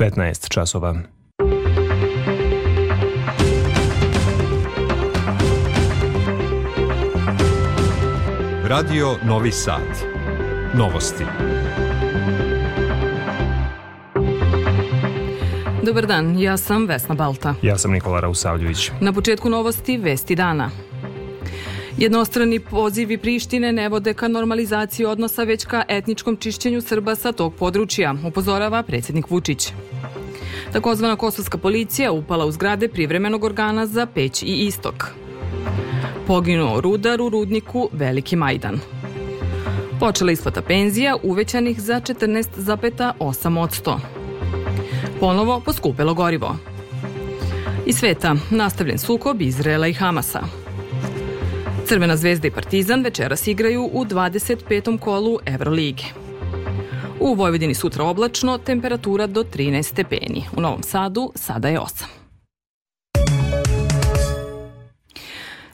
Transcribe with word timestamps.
15 0.00 0.48
časova. 0.48 0.94
Radio 8.64 9.16
Novi 9.24 9.52
Sad. 9.52 9.80
Novosti. 10.74 11.24
Dobar 15.82 16.06
dan, 16.06 16.38
ja 16.38 16.56
sam 16.56 16.86
Vesna 16.86 17.14
Balta. 17.14 17.54
Ja 17.62 17.78
sam 17.78 17.92
Nikola 17.92 18.20
Rausavljević. 18.20 18.90
Na 19.00 19.12
početku 19.12 19.50
novosti 19.50 19.96
Vesti 19.96 20.34
dana. 20.34 20.70
Jednostrani 22.00 22.60
pozivi 22.60 23.18
Prištine 23.18 23.72
ne 23.72 23.88
vode 23.88 24.14
ka 24.14 24.28
normalizaciji 24.28 25.06
odnosa 25.06 25.42
već 25.42 25.64
ka 25.64 25.82
etničkom 25.88 26.36
čišćenju 26.36 26.80
Srba 26.80 27.14
sa 27.14 27.32
tog 27.32 27.54
područja, 27.54 28.14
upozorava 28.26 28.82
predsjednik 28.82 29.30
Vučić. 29.30 29.72
Takozvana 30.72 31.16
kosovska 31.16 31.58
policija 31.58 32.12
upala 32.12 32.44
u 32.46 32.52
zgrade 32.52 32.88
privremenog 32.88 33.44
organa 33.44 33.86
za 33.86 34.06
Peć 34.06 34.42
i 34.42 34.46
Istok. 34.46 35.06
Poginuo 36.26 36.80
rudar 36.80 37.20
u 37.20 37.28
rudniku 37.28 37.88
Veliki 37.92 38.36
Majdan. 38.36 38.80
Počela 40.00 40.32
isplata 40.32 40.62
penzija 40.62 41.16
uvećanih 41.22 41.80
za 41.80 42.00
14,8%. 42.00 43.98
Ponovo 45.20 45.60
poskupelo 45.60 46.14
gorivo. 46.14 46.56
I 47.86 47.92
sveta 47.92 48.36
nastavljen 48.50 48.98
sukob 48.98 49.42
Izrela 49.42 49.86
i 49.86 49.92
Hamasa. 49.92 50.40
Crvena 51.86 52.16
zvezda 52.16 52.48
i 52.48 52.50
Partizan 52.50 53.02
večeras 53.02 53.46
igraju 53.46 53.90
u 53.92 54.04
25. 54.04 54.98
kolu 54.98 55.38
Evrolige. 55.46 56.19
U 57.20 57.34
Vojvodini 57.34 57.74
sutra 57.74 58.04
oblačno, 58.04 58.58
temperatura 58.58 59.26
do 59.26 59.44
13 59.44 59.82
stepeni. 59.82 60.44
U 60.56 60.60
Novom 60.60 60.82
Sadu 60.82 61.32
sada 61.34 61.68
je 61.68 61.80
8. 61.80 62.19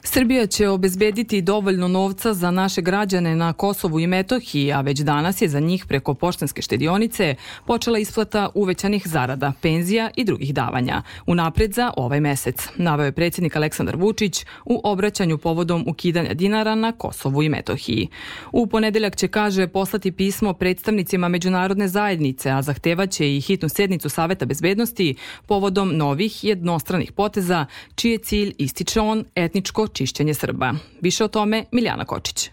Srbija 0.09 0.47
će 0.47 0.69
obezbediti 0.69 1.41
dovoljno 1.41 1.87
novca 1.87 2.33
za 2.33 2.51
naše 2.51 2.81
građane 2.81 3.35
na 3.35 3.53
Kosovu 3.53 3.99
i 3.99 4.07
Metohiji, 4.07 4.71
a 4.71 4.81
već 4.81 4.99
danas 4.99 5.41
je 5.41 5.49
za 5.49 5.59
njih 5.59 5.85
preko 5.85 6.13
poštanske 6.13 6.61
štedionice 6.61 7.35
počela 7.65 7.99
isplata 7.99 8.49
uvećanih 8.55 9.07
zarada, 9.07 9.53
penzija 9.61 10.09
i 10.15 10.23
drugih 10.23 10.53
davanja. 10.53 11.01
Unapred 11.25 11.73
za 11.73 11.91
ovaj 11.97 12.19
mesec, 12.19 12.67
naveo 12.77 13.05
je 13.05 13.11
predsjednik 13.11 13.55
Aleksandar 13.55 13.95
Vučić 13.95 14.45
u 14.65 14.81
obraćanju 14.83 15.37
povodom 15.37 15.83
ukidanja 15.87 16.33
dinara 16.33 16.75
na 16.75 16.91
Kosovu 16.91 17.43
i 17.43 17.49
Metohiji. 17.49 18.07
U 18.51 18.67
ponedeljak 18.67 19.15
će, 19.15 19.27
kaže, 19.27 19.67
poslati 19.67 20.11
pismo 20.11 20.53
predstavnicima 20.53 21.27
međunarodne 21.27 21.87
zajednice, 21.87 22.49
a 22.49 22.61
zahtevaće 22.61 23.35
i 23.35 23.41
hitnu 23.41 23.69
sednicu 23.69 24.09
Saveta 24.09 24.45
bezbednosti 24.45 25.15
povodom 25.45 25.97
novih 25.97 26.43
jednostranih 26.43 27.11
poteza, 27.11 27.65
čiji 27.95 28.17
cilj 28.17 28.53
ističe 28.57 28.99
on 28.99 29.25
etničko 29.35 29.87
čišćenje 29.97 30.33
Srba. 30.33 30.73
Više 31.01 31.23
o 31.23 31.27
tome 31.27 31.65
Miljana 31.71 32.05
Kočić. 32.05 32.49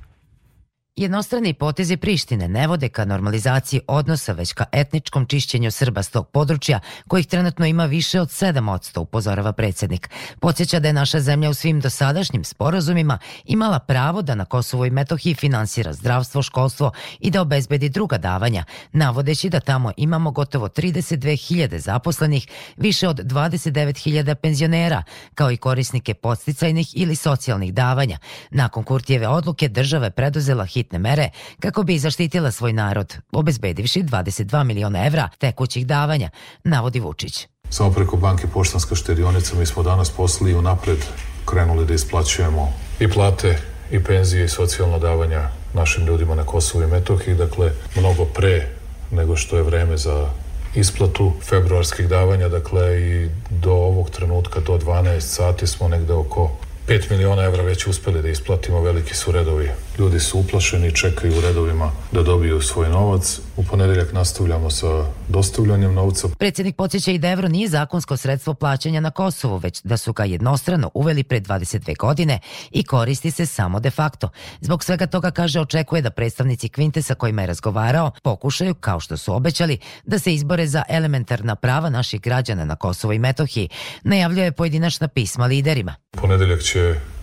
Jednostrani 0.96 1.54
potezi 1.54 1.96
Prištine 1.96 2.48
ne 2.48 2.66
vode 2.66 2.88
ka 2.88 3.04
normalizaciji 3.04 3.80
odnosa, 3.86 4.32
već 4.32 4.52
ka 4.52 4.64
etničkom 4.72 5.26
čišćenju 5.26 5.70
Srba 5.70 6.02
s 6.02 6.10
tog 6.10 6.28
područja, 6.28 6.80
kojih 7.08 7.26
trenutno 7.26 7.66
ima 7.66 7.84
više 7.84 8.20
od 8.20 8.28
7%, 8.28 8.98
upozorava 8.98 9.52
predsednik. 9.52 10.10
Podsjeća 10.40 10.80
da 10.80 10.88
je 10.88 10.92
naša 10.92 11.20
zemlja 11.20 11.50
u 11.50 11.54
svim 11.54 11.80
dosadašnjim 11.80 12.44
sporazumima 12.44 13.18
imala 13.44 13.78
pravo 13.78 14.22
da 14.22 14.34
na 14.34 14.44
Kosovo 14.44 14.86
i 14.86 14.90
Metohiji 14.90 15.34
finansira 15.34 15.92
zdravstvo, 15.92 16.42
školstvo 16.42 16.92
i 17.20 17.30
da 17.30 17.42
obezbedi 17.42 17.88
druga 17.88 18.18
davanja, 18.18 18.64
navodeći 18.92 19.50
da 19.50 19.60
tamo 19.60 19.92
imamo 19.96 20.30
gotovo 20.30 20.68
32.000 20.68 21.78
zaposlenih, 21.78 22.48
više 22.76 23.08
od 23.08 23.18
29.000 23.18 24.34
penzionera, 24.34 25.02
kao 25.34 25.50
i 25.50 25.56
korisnike 25.56 26.14
podsticajnih 26.14 26.88
ili 26.94 27.16
socijalnih 27.16 27.74
davanja. 27.74 28.18
Nakon 28.50 28.84
Kurtijeve 28.84 29.28
odluke 29.28 29.68
država 29.68 30.04
je 30.04 30.10
preduzela 30.10 30.64
hit 30.64 30.83
hitne 30.84 30.98
mere 30.98 31.30
kako 31.60 31.82
bi 31.82 31.98
zaštitila 31.98 32.50
svoj 32.50 32.72
narod, 32.72 33.16
obezbedivši 33.32 34.02
22 34.02 34.64
miliona 34.64 35.06
evra 35.06 35.28
tekućih 35.38 35.86
davanja, 35.86 36.30
navodi 36.64 37.00
Vučić. 37.00 37.46
Samo 37.70 37.90
preko 37.90 38.16
banke 38.16 38.46
Poštanska 38.46 38.94
štedionica 38.94 39.56
mi 39.56 39.66
smo 39.66 39.82
danas 39.82 40.10
poslali 40.10 40.52
i 40.52 40.54
unapred 40.54 40.98
krenuli 41.46 41.86
da 41.86 41.94
isplaćujemo 41.94 42.72
i 43.00 43.08
plate 43.08 43.58
i 43.90 44.04
penzije 44.04 44.44
i 44.44 44.48
socijalno 44.48 44.98
davanja 44.98 45.48
našim 45.74 46.06
ljudima 46.06 46.34
na 46.34 46.44
Kosovu 46.44 46.84
i 46.84 46.86
Metohiji, 46.86 47.34
dakle 47.34 47.72
mnogo 47.96 48.24
pre 48.24 48.68
nego 49.10 49.36
što 49.36 49.56
je 49.56 49.62
vreme 49.62 49.96
za 49.96 50.28
isplatu 50.74 51.32
februarskih 51.42 52.08
davanja, 52.08 52.48
dakle 52.48 53.00
i 53.00 53.28
do 53.50 53.72
ovog 53.72 54.10
trenutka, 54.10 54.60
do 54.60 54.78
12 54.78 55.20
sati 55.20 55.66
smo 55.66 55.88
negde 55.88 56.12
oko 56.12 56.50
5 56.88 57.10
miliona 57.10 57.42
evra 57.42 57.62
već 57.62 57.86
uspeli 57.86 58.22
da 58.22 58.28
isplatimo, 58.28 58.80
veliki 58.80 59.14
su 59.14 59.32
redovi. 59.32 59.70
Ljudi 59.98 60.20
su 60.20 60.38
uplašeni, 60.38 60.94
čekaju 60.94 61.38
u 61.38 61.40
redovima 61.40 61.92
da 62.12 62.22
dobiju 62.22 62.60
svoj 62.60 62.88
novac. 62.88 63.40
U 63.56 63.64
ponedeljak 63.64 64.12
nastavljamo 64.12 64.70
sa 64.70 64.86
dostavljanjem 65.28 65.94
novca. 65.94 66.28
Predsjednik 66.38 66.76
podsjeća 66.76 67.10
i 67.10 67.18
da 67.18 67.28
evro 67.28 67.48
nije 67.48 67.68
zakonsko 67.68 68.16
sredstvo 68.16 68.54
plaćanja 68.54 69.00
na 69.00 69.10
Kosovu, 69.10 69.56
već 69.56 69.82
da 69.82 69.96
su 69.96 70.12
ga 70.12 70.24
jednostrano 70.24 70.90
uveli 70.94 71.22
pre 71.22 71.40
22 71.40 71.98
godine 71.98 72.40
i 72.70 72.84
koristi 72.84 73.30
se 73.30 73.46
samo 73.46 73.80
de 73.80 73.90
facto. 73.90 74.28
Zbog 74.60 74.84
svega 74.84 75.06
toga 75.06 75.30
kaže 75.30 75.60
očekuje 75.60 76.02
da 76.02 76.10
predstavnici 76.10 76.68
Kvinte 76.68 77.02
sa 77.02 77.14
kojima 77.14 77.42
je 77.42 77.46
razgovarao 77.46 78.10
pokušaju, 78.22 78.74
kao 78.74 79.00
što 79.00 79.16
su 79.16 79.34
obećali, 79.34 79.78
da 80.04 80.18
se 80.18 80.34
izbore 80.34 80.66
za 80.66 80.82
elementarna 80.88 81.56
prava 81.56 81.90
naših 81.90 82.20
građana 82.20 82.64
na 82.64 82.76
Kosovo 82.76 83.12
i 83.12 83.18
Metohiji. 83.18 83.68
Najavljuje 84.02 84.52
pojedinačna 84.52 85.08
pisma 85.08 85.46
liderima. 85.46 85.94
Ponedeljak 86.10 86.62
će 86.62 86.73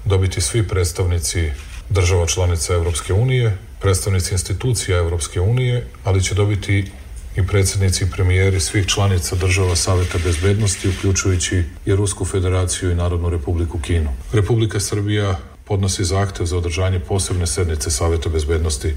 dobiti 0.05 0.41
svi 0.41 0.67
predstavnici 0.67 1.51
država 1.89 2.27
članica 2.27 2.73
Evropske 2.73 3.13
unije, 3.13 3.57
predstavnici 3.79 4.33
institucija 4.33 4.97
Evropske 4.97 5.41
unije, 5.41 5.87
ali 6.03 6.23
će 6.23 6.35
dobiti 6.35 6.91
i 7.35 7.47
predsednici 7.47 8.03
i 8.03 8.09
premijeri 8.11 8.59
svih 8.59 8.87
članica 8.87 9.35
država 9.35 9.75
Saveta 9.75 10.17
bezbednosti, 10.23 10.89
uključujući 10.89 11.63
i 11.85 11.95
Rusku 11.95 12.25
federaciju 12.25 12.91
i 12.91 12.95
Narodnu 12.95 13.29
republiku 13.29 13.79
Kinu. 13.79 14.09
Republika 14.33 14.79
Srbija 14.79 15.39
podnosi 15.65 16.03
zahtev 16.03 16.45
za 16.45 16.57
održanje 16.57 16.99
posebne 16.99 17.47
sednice 17.47 17.91
Saveta 17.91 18.29
bezbednosti 18.29 18.93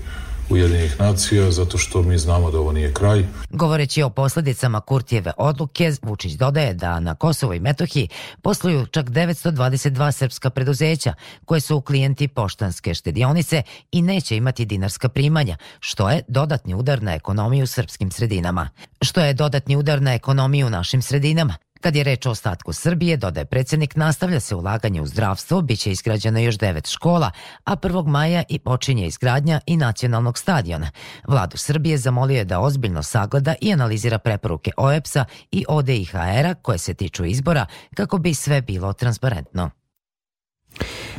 Ujedinjenih 0.51 1.01
nacija, 1.01 1.51
zato 1.51 1.79
što 1.79 2.03
mi 2.03 2.19
znamo 2.19 2.51
da 2.51 2.59
ovo 2.59 2.73
nije 2.73 2.93
kraj. 2.95 3.25
Govoreći 3.51 4.03
o 4.03 4.11
posledicama 4.11 4.81
Kurtijeve 4.81 5.33
odluke, 5.37 5.93
Vučić 6.03 6.33
dodaje 6.33 6.75
da 6.75 7.01
na 7.01 7.15
Kosovo 7.15 7.55
i 7.55 7.61
Metohiji 7.61 8.09
posluju 8.43 8.87
čak 8.87 9.07
922 9.07 10.13
srpska 10.13 10.51
preduzeća, 10.51 11.15
koje 11.45 11.61
su 11.61 11.81
klijenti 11.81 12.29
poštanske 12.29 12.95
štedionice 12.95 13.63
i 13.93 14.03
neće 14.03 14.37
imati 14.37 14.65
dinarska 14.65 15.09
primanja, 15.09 15.57
što 15.81 16.11
je 16.11 16.23
dodatni 16.29 16.75
udar 16.75 17.03
na 17.03 17.15
ekonomiju 17.15 17.67
srpskim 17.67 18.11
sredinama. 18.11 18.71
Što 19.01 19.21
je 19.21 19.35
dodatni 19.35 19.77
udar 19.77 20.03
na 20.03 20.15
ekonomiju 20.15 20.71
našim 20.71 21.03
sredinama? 21.03 21.55
Kad 21.85 21.97
je 21.97 22.05
reč 22.05 22.27
o 22.27 22.31
ostatku 22.31 22.73
Srbije, 22.73 23.17
dodaje 23.17 23.45
predsednik, 23.45 23.97
nastavlja 23.97 24.41
se 24.41 24.55
ulaganje 24.55 25.03
u 25.03 25.07
zdravstvo, 25.07 25.63
bit 25.63 25.79
će 25.81 25.91
izgrađeno 25.93 26.39
još 26.39 26.59
devet 26.59 26.89
škola, 26.89 27.31
a 27.65 27.77
1. 27.77 28.07
maja 28.07 28.43
i 28.49 28.59
počinje 28.59 29.07
izgradnja 29.07 29.61
i 29.67 29.77
nacionalnog 29.77 30.39
stadiona. 30.39 30.91
Vladu 31.29 31.57
Srbije 31.57 31.99
zamolio 31.99 32.39
je 32.39 32.45
da 32.45 32.61
ozbiljno 32.61 33.03
sagleda 33.03 33.55
i 33.61 33.73
analizira 33.73 34.19
preporuke 34.19 34.71
OEPS-a 34.77 35.25
i 35.51 35.65
ODIHR-a 35.69 36.55
koje 36.55 36.79
se 36.79 36.95
tiču 36.95 37.25
izbora 37.25 37.67
kako 37.95 38.19
bi 38.19 38.35
sve 38.35 38.61
bilo 38.61 38.93
transparentno. 38.93 39.71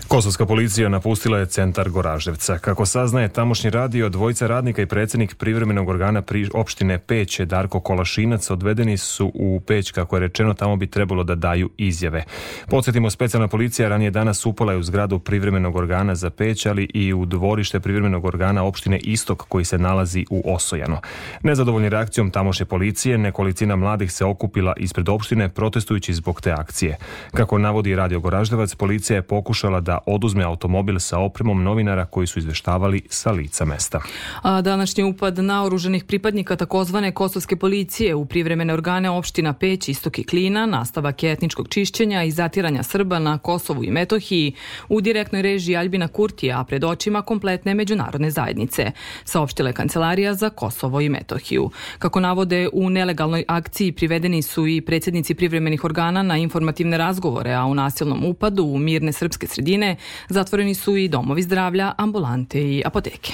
Kosovska 0.08 0.46
policija 0.46 0.90
napustila 0.90 1.38
je 1.38 1.46
centar 1.46 1.90
Goraždevca. 1.90 2.58
Kako 2.58 2.86
saznaje 2.86 3.30
tamošnji 3.30 3.70
radio, 3.70 4.10
dvojica 4.10 4.48
radnika 4.48 4.82
i 4.82 4.86
predsednik 4.86 5.36
privremenog 5.36 5.90
organa 5.90 6.22
pri 6.22 6.50
opštine 6.54 7.00
Peće, 7.00 7.46
Darko 7.46 7.80
Kolašinac, 7.80 8.50
odvedeni 8.50 8.98
su 8.98 9.32
u 9.34 9.62
Peć, 9.68 9.92
kako 9.92 10.16
je 10.16 10.20
rečeno, 10.20 10.54
tamo 10.54 10.76
bi 10.76 10.88
trebalo 10.88 11.24
da 11.24 11.36
daju 11.36 11.70
izjave. 11.78 12.24
Podsjetimo, 12.68 13.10
specijalna 13.10 13.48
policija 13.48 13.90
ranije 13.90 14.12
danas 14.12 14.46
upala 14.46 14.72
je 14.72 14.78
u 14.78 14.84
zgradu 14.84 15.20
privremenog 15.20 15.76
organa 15.76 16.16
za 16.16 16.30
Peć, 16.30 16.66
ali 16.66 16.88
i 16.94 17.14
u 17.14 17.26
dvorište 17.26 17.80
privremenog 17.80 18.26
organa 18.26 18.64
opštine 18.64 19.00
Istok, 19.00 19.44
koji 19.50 19.66
se 19.66 19.78
nalazi 19.78 20.26
u 20.30 20.54
Osojano. 20.54 21.02
Nezadovoljni 21.44 21.90
reakcijom 21.90 22.32
tamošnje 22.32 22.66
policije, 22.66 23.18
nekolicina 23.18 23.76
mladih 23.76 24.12
se 24.12 24.26
okupila 24.26 24.74
ispred 24.78 25.10
opštine 25.10 25.50
protestujući 25.50 26.14
zbog 26.14 26.42
te 26.42 26.52
akcije. 26.52 26.98
Kako 27.32 27.58
navodi 27.58 27.96
radio 27.96 28.20
Goraždevac, 28.20 28.76
policija 28.76 29.16
je 29.16 29.22
pokušala 29.22 29.45
pokušala 29.46 29.80
da 29.80 29.98
oduzme 30.06 30.44
automobil 30.44 31.00
sa 31.00 31.20
opremom 31.20 31.64
novinara 31.64 32.06
koji 32.06 32.28
su 32.28 32.40
izveštavali 32.40 33.02
sa 33.10 33.32
lica 33.32 33.66
mesta. 33.66 34.02
A 34.42 34.62
današnji 34.62 35.04
upad 35.04 35.38
naoruženih 35.38 36.04
pripadnika 36.04 36.56
takozvane 36.56 37.12
kosovske 37.12 37.56
policije 37.56 38.16
u 38.16 38.26
privremene 38.26 38.74
organe 38.74 39.10
opština 39.10 39.54
Peć, 39.54 39.90
Istok 39.90 40.20
i 40.20 40.24
Klina, 40.24 40.66
nastavak 40.66 41.24
etničkog 41.24 41.68
čišćenja 41.70 42.24
i 42.24 42.32
zatiranja 42.32 42.84
Srba 42.84 43.20
na 43.20 43.38
Kosovu 43.38 43.84
i 43.84 43.92
Metohiji 43.92 44.54
u 44.90 45.02
direktnoj 45.02 45.42
režiji 45.42 45.78
Albina 45.78 46.08
Kurtija, 46.08 46.60
a 46.60 46.64
pred 46.64 46.84
očima 46.84 47.22
kompletne 47.22 47.74
međunarodne 47.74 48.32
zajednice, 48.32 48.92
saopštila 49.24 49.70
je 49.70 49.74
Kancelarija 49.74 50.34
za 50.34 50.50
Kosovo 50.50 51.02
i 51.02 51.10
Metohiju. 51.10 51.70
Kako 52.00 52.20
navode, 52.20 52.70
u 52.74 52.90
nelegalnoj 52.90 53.44
akciji 53.48 53.92
privedeni 53.92 54.42
su 54.42 54.68
i 54.68 54.82
predsjednici 54.82 55.36
privremenih 55.36 55.84
organa 55.84 56.24
na 56.24 56.38
informativne 56.38 56.98
razgovore, 56.98 57.54
a 57.54 57.66
u 57.66 57.74
nasilnom 57.74 58.26
upadu 58.26 58.64
u 58.64 58.78
mirne 58.78 59.14
srpske 59.14 59.35
sredine 59.44 59.96
zatvoreni 60.30 60.76
su 60.76 60.98
i 60.98 61.08
domovi 61.08 61.42
zdravlja, 61.42 61.94
ambulante 61.98 62.62
i 62.62 62.84
apoteke. 62.86 63.34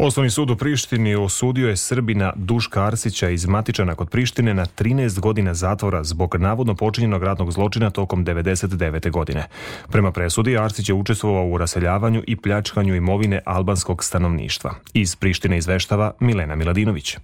Osnovni 0.00 0.30
sud 0.30 0.50
u 0.50 0.56
Prištini 0.56 1.14
osudio 1.14 1.68
je 1.68 1.76
Srbina 1.76 2.32
Duška 2.36 2.84
Arsića 2.84 3.28
iz 3.28 3.46
Matičana 3.46 3.94
kod 3.94 4.10
Prištine 4.10 4.54
na 4.54 4.66
13 4.66 5.20
godina 5.20 5.54
zatvora 5.54 6.04
zbog 6.04 6.36
navodno 6.38 6.74
počinjenog 6.74 7.22
ratnog 7.22 7.52
zločina 7.52 7.90
tokom 7.90 8.24
99. 8.24 9.10
godine. 9.10 9.46
Prema 9.88 10.12
presudi 10.12 10.58
Arsić 10.58 10.88
je 10.88 10.94
učestvovao 10.94 11.46
u 11.46 11.58
raseljavanju 11.58 12.22
i 12.26 12.36
pljačkanju 12.36 12.94
imovine 12.94 13.40
albanskog 13.44 14.04
stanovništva. 14.04 14.74
Iz 14.94 15.16
Prištine 15.16 15.58
izveštava 15.58 16.12
Milena 16.20 16.54
Miladinović. 16.54 17.16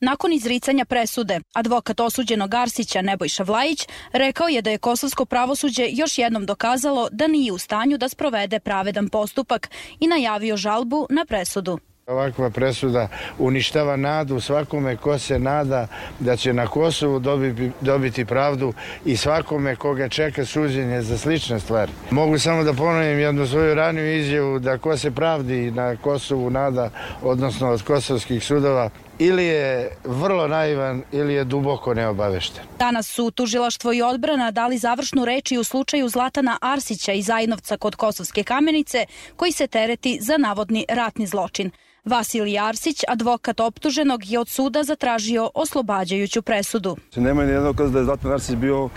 Nakon 0.00 0.32
izricanja 0.32 0.84
presude, 0.84 1.40
advokat 1.52 2.00
osuđenog 2.00 2.54
Arsića 2.54 3.02
Nebojša 3.02 3.42
Vlajić 3.42 3.86
rekao 4.12 4.48
je 4.48 4.62
da 4.62 4.70
je 4.70 4.78
kosovsko 4.78 5.24
pravosuđe 5.24 5.88
još 5.90 6.18
jednom 6.18 6.46
dokazalo 6.46 7.08
da 7.12 7.26
nije 7.26 7.52
u 7.52 7.58
stanju 7.58 7.98
da 7.98 8.08
sprovede 8.08 8.60
pravedan 8.60 9.08
postupak 9.08 9.70
i 10.00 10.06
najavio 10.06 10.56
žalbu 10.56 11.06
na 11.10 11.24
presudu. 11.24 11.78
Ovakva 12.06 12.50
presuda 12.50 13.08
uništava 13.38 13.96
nadu 13.96 14.40
svakome 14.40 14.96
ko 14.96 15.18
se 15.18 15.38
nada 15.38 15.86
da 16.20 16.36
će 16.36 16.52
na 16.52 16.66
Kosovu 16.66 17.18
dobiti, 17.18 17.70
dobiti 17.80 18.24
pravdu 18.24 18.72
i 19.04 19.16
svakome 19.16 19.76
koga 19.76 20.08
čeka 20.08 20.44
suđenje 20.44 21.02
za 21.02 21.18
slične 21.18 21.60
stvari. 21.60 21.92
Mogu 22.10 22.38
samo 22.38 22.64
da 22.64 22.72
ponovim 22.72 23.18
jednu 23.18 23.46
svoju 23.46 23.74
raniju 23.74 24.16
izjavu 24.16 24.58
da 24.58 24.78
ko 24.78 24.96
se 24.96 25.10
pravdi 25.10 25.70
na 25.70 25.96
Kosovu 25.96 26.50
nada, 26.50 26.90
odnosno 27.22 27.70
od 27.70 27.82
kosovskih 27.82 28.44
sudova, 28.44 28.90
ili 29.18 29.44
je 29.44 29.96
vrlo 30.04 30.48
naivan 30.48 31.02
ili 31.12 31.34
je 31.34 31.44
duboko 31.44 31.94
neobavešten. 31.94 32.64
Danas 32.78 33.06
su 33.06 33.30
tužilaštvo 33.30 33.92
i 33.92 34.02
odbrana 34.02 34.50
dali 34.50 34.78
završnu 34.78 35.24
reč 35.24 35.52
i 35.52 35.58
u 35.58 35.64
slučaju 35.64 36.08
Zlatana 36.08 36.58
Arsića 36.60 37.12
iz 37.12 37.26
Zajnovca 37.26 37.76
kod 37.76 37.96
Kosovske 37.96 38.42
kamenice 38.42 39.06
koji 39.36 39.52
se 39.52 39.66
tereti 39.66 40.18
za 40.20 40.36
navodni 40.36 40.84
ratni 40.88 41.26
zločin. 41.26 41.70
Vasilij 42.04 42.58
Arsić, 42.58 43.02
advokat 43.08 43.60
optuženog, 43.60 44.30
je 44.30 44.38
od 44.38 44.48
suda 44.48 44.82
zatražio 44.82 45.50
oslobađajuću 45.54 46.42
presudu. 46.42 46.96
Nema 47.16 47.44
ni 47.44 47.50
jedan 47.50 47.64
dokaz 47.64 47.92
da 47.92 47.98
je 47.98 48.04
Zlatan 48.04 48.32
Arsić 48.32 48.56
bio 48.56 48.88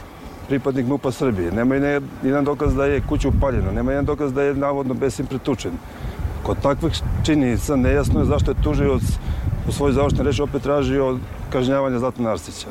pripadnik 0.48 0.86
MUPA 0.86 1.12
Srbije. 1.12 1.51
Nema 1.51 1.75
ni 1.75 1.88
jedan 2.24 2.45
dokaz 2.45 2.75
da 2.75 2.86
je 2.86 3.01
kuća 3.10 3.27
upaljena. 3.27 3.72
Nema 3.72 3.92
jedan 3.92 4.06
dokaz 4.06 4.33
da 4.33 4.44
je 4.44 4.54
navodno 4.54 4.94
besim 4.94 5.25
pretučen. 5.25 5.72
Kod 6.44 6.62
takvih 6.62 6.94
činjenica 7.25 7.75
nejasno 7.75 8.19
je 8.19 8.25
zašto 8.25 8.51
je 8.51 8.62
tužioc 8.63 9.01
u 9.69 9.71
svojoj 9.71 9.94
završnoj 9.94 10.24
reči 10.25 10.42
opet 10.42 10.62
tražio 10.62 11.18
kažnjavanje 11.50 12.00
Zlatana 12.00 12.31
Arsića. 12.31 12.68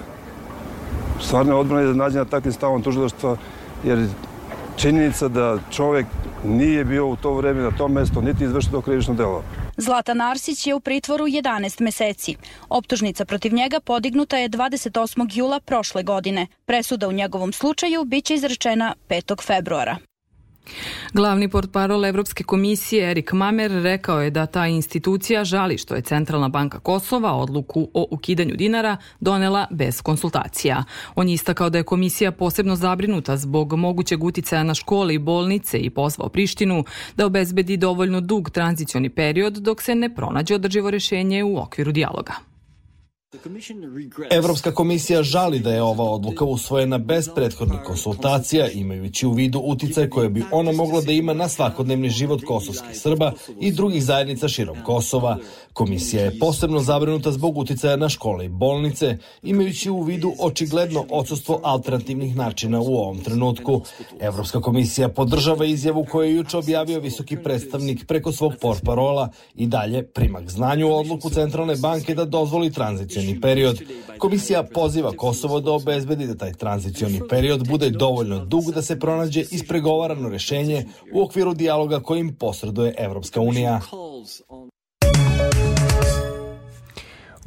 Stvarno 1.20 1.58
odbrana 1.58 1.82
je 1.82 1.94
nađena 1.94 2.24
takvim 2.24 2.52
stavom 2.52 2.82
tužilaštva 2.82 3.36
jer 3.84 4.06
činjenica 4.76 5.28
da 5.28 5.58
čovek 5.70 6.06
nije 6.44 6.84
bio 6.84 7.06
u 7.06 7.16
to 7.16 7.34
vreme 7.34 7.62
na 7.62 7.70
tom 7.70 7.92
mestu, 7.92 8.22
niti 8.22 8.44
izvršio 8.44 8.70
to 8.70 8.80
krivično 8.80 9.14
delo. 9.14 9.42
Zlatan 9.76 10.20
Arsić 10.20 10.66
je 10.66 10.74
u 10.74 10.80
pritvoru 10.80 11.24
11 11.24 11.82
meseci. 11.82 12.36
Optužnica 12.68 13.24
protiv 13.24 13.54
njega 13.54 13.80
podignuta 13.80 14.36
je 14.36 14.48
28. 14.48 15.26
jula 15.32 15.60
prošle 15.60 16.02
godine. 16.02 16.46
Presuda 16.66 17.08
u 17.08 17.12
njegovom 17.12 17.52
slučaju 17.52 18.04
biće 18.04 18.34
izrečena 18.34 18.94
5. 19.08 19.46
februara. 19.46 19.96
Glavni 21.12 21.48
portparol 21.48 22.06
Evropske 22.06 22.44
komisije 22.44 23.10
Erik 23.10 23.32
Mamer 23.32 23.70
rekao 23.70 24.22
je 24.22 24.30
da 24.30 24.46
ta 24.46 24.66
institucija 24.66 25.44
žali 25.44 25.78
što 25.78 25.94
je 25.94 26.02
Centralna 26.02 26.48
banka 26.48 26.78
Kosova 26.78 27.32
odluku 27.32 27.88
o 27.94 28.06
ukidanju 28.10 28.54
dinara 28.56 28.96
donela 29.20 29.66
bez 29.70 30.02
konsultacija. 30.02 30.84
On 31.14 31.28
je 31.28 31.34
istakao 31.34 31.70
da 31.70 31.78
je 31.78 31.84
komisija 31.84 32.32
posebno 32.32 32.76
zabrinuta 32.76 33.36
zbog 33.36 33.72
mogućeg 33.72 34.24
uticaja 34.24 34.62
na 34.62 34.74
škole 34.74 35.14
i 35.14 35.18
bolnice 35.18 35.78
i 35.78 35.90
pozvao 35.90 36.28
Prištinu 36.28 36.84
da 37.16 37.26
obezbedi 37.26 37.76
dovoljno 37.76 38.20
dug 38.20 38.50
tranzicioni 38.50 39.10
period 39.10 39.54
dok 39.54 39.82
se 39.82 39.94
ne 39.94 40.14
pronađe 40.14 40.54
održivo 40.54 40.90
rešenje 40.90 41.44
u 41.44 41.58
okviru 41.58 41.92
dijaloga. 41.92 42.47
Evropska 44.30 44.75
komisija 44.75 45.22
žali 45.22 45.58
da 45.58 45.72
je 45.72 45.82
ova 45.82 46.04
odluka 46.04 46.44
usvojena 46.44 46.98
bez 46.98 47.28
prethodnih 47.34 47.80
konsultacija, 47.86 48.69
imajući 48.69 49.26
u 49.26 49.32
vidu 49.32 49.58
uticaj 49.58 50.08
koje 50.10 50.28
bi 50.28 50.44
ona 50.52 50.72
mogla 50.72 51.00
da 51.00 51.12
ima 51.12 51.34
na 51.34 51.48
svakodnevni 51.48 52.10
život 52.10 52.44
kosovskih 52.44 53.00
Srba 53.00 53.32
i 53.60 53.72
drugih 53.72 54.04
zajednica 54.04 54.48
širom 54.48 54.76
Kosova. 54.84 55.36
Komisija 55.72 56.22
je 56.25 56.38
posebno 56.38 56.80
zabrinuta 56.80 57.32
zbog 57.32 57.58
uticaja 57.58 57.96
na 57.96 58.08
škole 58.08 58.44
i 58.44 58.48
bolnice, 58.48 59.19
imajući 59.42 59.90
u 59.90 60.02
vidu 60.02 60.32
očigledno 60.38 61.06
odsustvo 61.10 61.60
alternativnih 61.62 62.36
načina 62.36 62.80
u 62.80 62.96
ovom 62.96 63.19
trenutku. 63.19 63.80
Evropska 64.20 64.60
komisija 64.60 65.08
podržava 65.08 65.64
izjavu 65.64 66.06
koju 66.10 66.28
je 66.28 66.34
juče 66.34 66.56
objavio 66.56 67.00
visoki 67.00 67.36
predstavnik 67.36 68.06
preko 68.06 68.32
svog 68.32 68.52
portparola 68.60 69.28
i 69.54 69.66
dalje 69.66 70.02
primak 70.02 70.50
znanju 70.50 70.94
odluku 70.94 71.30
Centralne 71.30 71.76
banke 71.76 72.14
da 72.14 72.25
dozvoli 72.25 72.72
tranziciju 72.72 73.17
tranzicioni 73.18 73.40
period. 73.40 73.78
Komisija 74.18 74.62
poziva 74.62 75.12
Kosovo 75.12 75.60
da 75.60 75.72
obezbedi 75.72 76.26
da 76.26 76.34
taj 76.34 76.52
tranzicioni 76.52 77.20
period 77.28 77.68
bude 77.68 77.90
dovoljno 77.90 78.44
dug 78.44 78.72
da 78.74 78.82
se 78.82 78.98
pronađe 78.98 79.44
ispregovarano 79.50 80.28
rešenje 80.28 80.86
u 81.12 81.22
okviru 81.22 81.54
dijaloga 81.54 82.00
kojim 82.00 82.34
posreduje 82.34 82.94
Evropska 82.98 83.40
unija. 83.40 83.80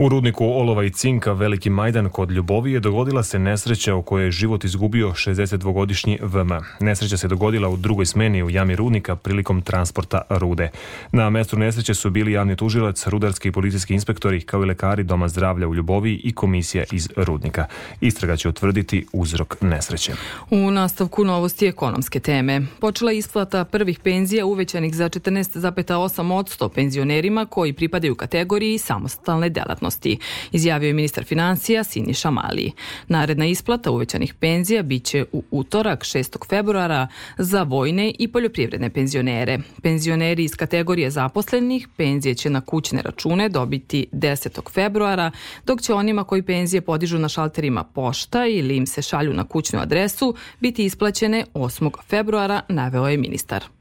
U 0.01 0.09
rudniku 0.09 0.45
olova 0.45 0.83
i 0.83 0.89
cinka 0.89 1.31
Veliki 1.31 1.69
Majdan 1.69 2.09
kod 2.09 2.31
Ljubovije 2.31 2.80
dogodila 2.80 3.24
se 3.24 3.39
nesreća 3.39 3.95
u 3.95 4.01
kojoj 4.01 4.25
je 4.25 4.31
život 4.31 4.63
izgubio 4.63 5.09
62-godišnji 5.09 6.18
VM. 6.21 6.50
Nesreća 6.80 7.18
se 7.18 7.27
dogodila 7.27 7.69
u 7.69 7.77
drugoj 7.77 8.06
smeni 8.06 8.44
u 8.44 8.50
jami 8.50 8.75
rudnika 8.75 9.15
prilikom 9.15 9.62
transporta 9.62 10.21
rude. 10.30 10.69
Na 11.12 11.30
mestu 11.30 11.57
nesreće 11.57 11.94
su 11.94 12.09
bili 12.09 12.31
javni 12.31 12.56
tužilac, 12.56 13.07
rudarski 13.07 13.48
i 13.48 13.51
policijski 13.51 13.94
inspektori, 13.94 14.42
kao 14.42 14.63
i 14.63 14.65
lekari 14.65 15.03
Doma 15.03 15.27
zdravlja 15.27 15.68
u 15.68 15.75
Ljuboviji 15.75 16.21
i 16.24 16.33
komisija 16.33 16.83
iz 16.92 17.09
rudnika. 17.15 17.65
Istraga 18.00 18.36
će 18.38 18.50
utvrditi 18.50 19.06
uzrok 19.13 19.57
nesreće. 19.62 20.13
U 20.50 20.71
nastavku 20.71 21.24
novosti 21.24 21.68
ekonomske 21.68 22.19
teme. 22.19 22.62
Počela 22.80 23.12
isplata 23.12 23.65
prvih 23.65 24.00
penzija 24.00 24.45
uvećanih 24.45 24.95
za 24.95 25.09
14,8% 25.09 26.69
penzionerima 26.69 27.45
koji 27.45 27.74
pripadaju 27.74 28.15
kategoriji 28.15 28.77
samostalne 28.77 29.50
delatnosti 29.50 29.91
delatnosti, 29.92 30.18
izjavio 30.52 30.88
je 30.88 30.94
ministar 30.94 31.24
financija 31.24 31.84
Siniša 31.84 32.32
Mali. 32.32 32.72
Naredna 33.08 33.46
isplata 33.46 33.92
uvećanih 33.92 34.34
penzija 34.34 34.83
biće 34.83 35.26
u 35.31 35.44
utorak 35.52 36.04
6. 36.04 36.50
februara 36.50 37.07
za 37.38 37.64
vojne 37.64 38.14
i 38.19 38.28
poljoprivredne 38.28 38.90
penzionere. 38.90 39.60
Penzioneri 39.81 40.44
iz 40.44 40.56
kategorije 40.56 41.10
zaposlenih 41.10 41.88
penzije 41.98 42.36
će 42.36 42.50
na 42.50 42.62
kućne 42.62 43.02
račune 43.02 43.50
dobiti 43.50 44.07
10. 44.12 44.71
februara, 44.71 45.31
dok 45.66 45.81
će 45.81 45.94
onima 45.94 46.24
koji 46.24 46.44
penzije 46.44 46.81
podižu 46.81 47.19
na 47.19 47.30
šalterima 47.30 47.83
pošta 47.83 48.45
ili 48.45 48.78
im 48.78 48.88
se 48.88 49.02
šalju 49.02 49.33
na 49.33 49.44
kućnu 49.44 49.80
adresu 49.80 50.36
biti 50.60 50.86
isplaćene 50.86 51.45
8. 51.54 51.92
februara, 52.10 52.62
naveo 52.69 53.07
je 53.07 53.18
ministar. 53.18 53.81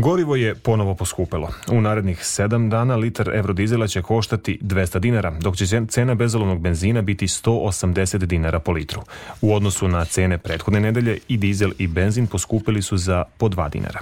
Gorivo 0.00 0.36
je 0.36 0.54
ponovo 0.54 0.94
poskupelo. 0.94 1.48
U 1.72 1.80
narednih 1.80 2.24
sedam 2.24 2.70
dana 2.70 2.96
litar 2.96 3.30
eurodizela 3.34 3.86
će 3.86 4.02
koštati 4.02 4.58
200 4.62 4.98
dinara, 4.98 5.30
dok 5.40 5.56
će 5.56 5.66
cena 5.88 6.14
bezolovnog 6.14 6.60
benzina 6.60 7.02
biti 7.02 7.26
180 7.26 8.18
dinara 8.18 8.58
po 8.58 8.72
litru. 8.72 9.02
U 9.40 9.54
odnosu 9.54 9.88
na 9.88 10.04
cene 10.04 10.38
prethodne 10.38 10.80
nedelje 10.80 11.18
i 11.28 11.36
dizel 11.36 11.70
i 11.78 11.86
benzin 11.86 12.26
poskupili 12.26 12.82
su 12.82 12.96
za 12.96 13.24
po 13.38 13.48
2 13.48 13.70
dinara. 13.70 14.00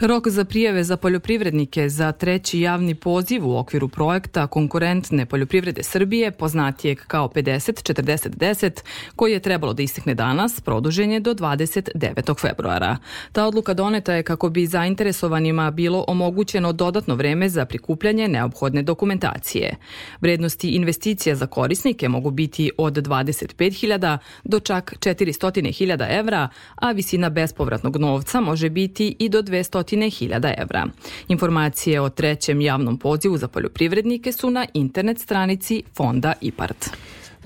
Rok 0.00 0.28
za 0.28 0.44
prijave 0.44 0.84
za 0.84 0.96
poljoprivrednike 0.96 1.88
za 1.88 2.12
treći 2.12 2.60
javni 2.60 2.94
poziv 2.94 3.46
u 3.46 3.58
okviru 3.58 3.88
projekta 3.88 4.46
Konkurentne 4.46 5.26
poljoprivrede 5.26 5.82
Srbije, 5.82 6.30
poznatijeg 6.30 6.98
kao 7.06 7.28
50-40-10, 7.28 8.80
koji 9.16 9.32
je 9.32 9.40
trebalo 9.40 9.72
da 9.72 9.82
istekne 9.82 10.14
danas, 10.14 10.60
produžen 10.60 11.12
je 11.12 11.20
do 11.20 11.34
29. 11.34 12.40
februara. 12.40 12.96
Ta 13.32 13.46
odluka 13.46 13.74
doneta 13.74 14.14
je 14.14 14.22
kako 14.22 14.48
bi 14.48 14.66
zainteresovani 14.66 15.37
zainteresovanima 15.38 15.70
bilo 15.70 16.04
omogućeno 16.08 16.72
dodatno 16.72 17.14
vreme 17.14 17.48
za 17.48 17.64
prikupljanje 17.64 18.28
neophodne 18.28 18.82
dokumentacije. 18.82 19.76
Vrednosti 20.20 20.68
investicija 20.68 21.36
za 21.36 21.46
korisnike 21.46 22.08
mogu 22.08 22.30
biti 22.30 22.70
od 22.78 22.94
25.000 22.94 24.18
do 24.44 24.60
čak 24.60 24.94
400.000 24.98 26.18
evra, 26.18 26.48
a 26.74 26.92
visina 26.92 27.30
bespovratnog 27.30 27.96
novca 27.96 28.40
može 28.40 28.70
biti 28.70 29.16
i 29.18 29.28
do 29.28 29.42
200.000 29.42 30.54
evra. 30.58 30.86
Informacije 31.28 32.00
o 32.00 32.08
trećem 32.08 32.60
javnom 32.60 32.98
pozivu 32.98 33.38
za 33.38 33.48
poljoprivrednike 33.48 34.32
su 34.32 34.50
na 34.50 34.66
internet 34.74 35.18
stranici 35.18 35.82
fonda 35.94 36.32
IPART. 36.40 36.90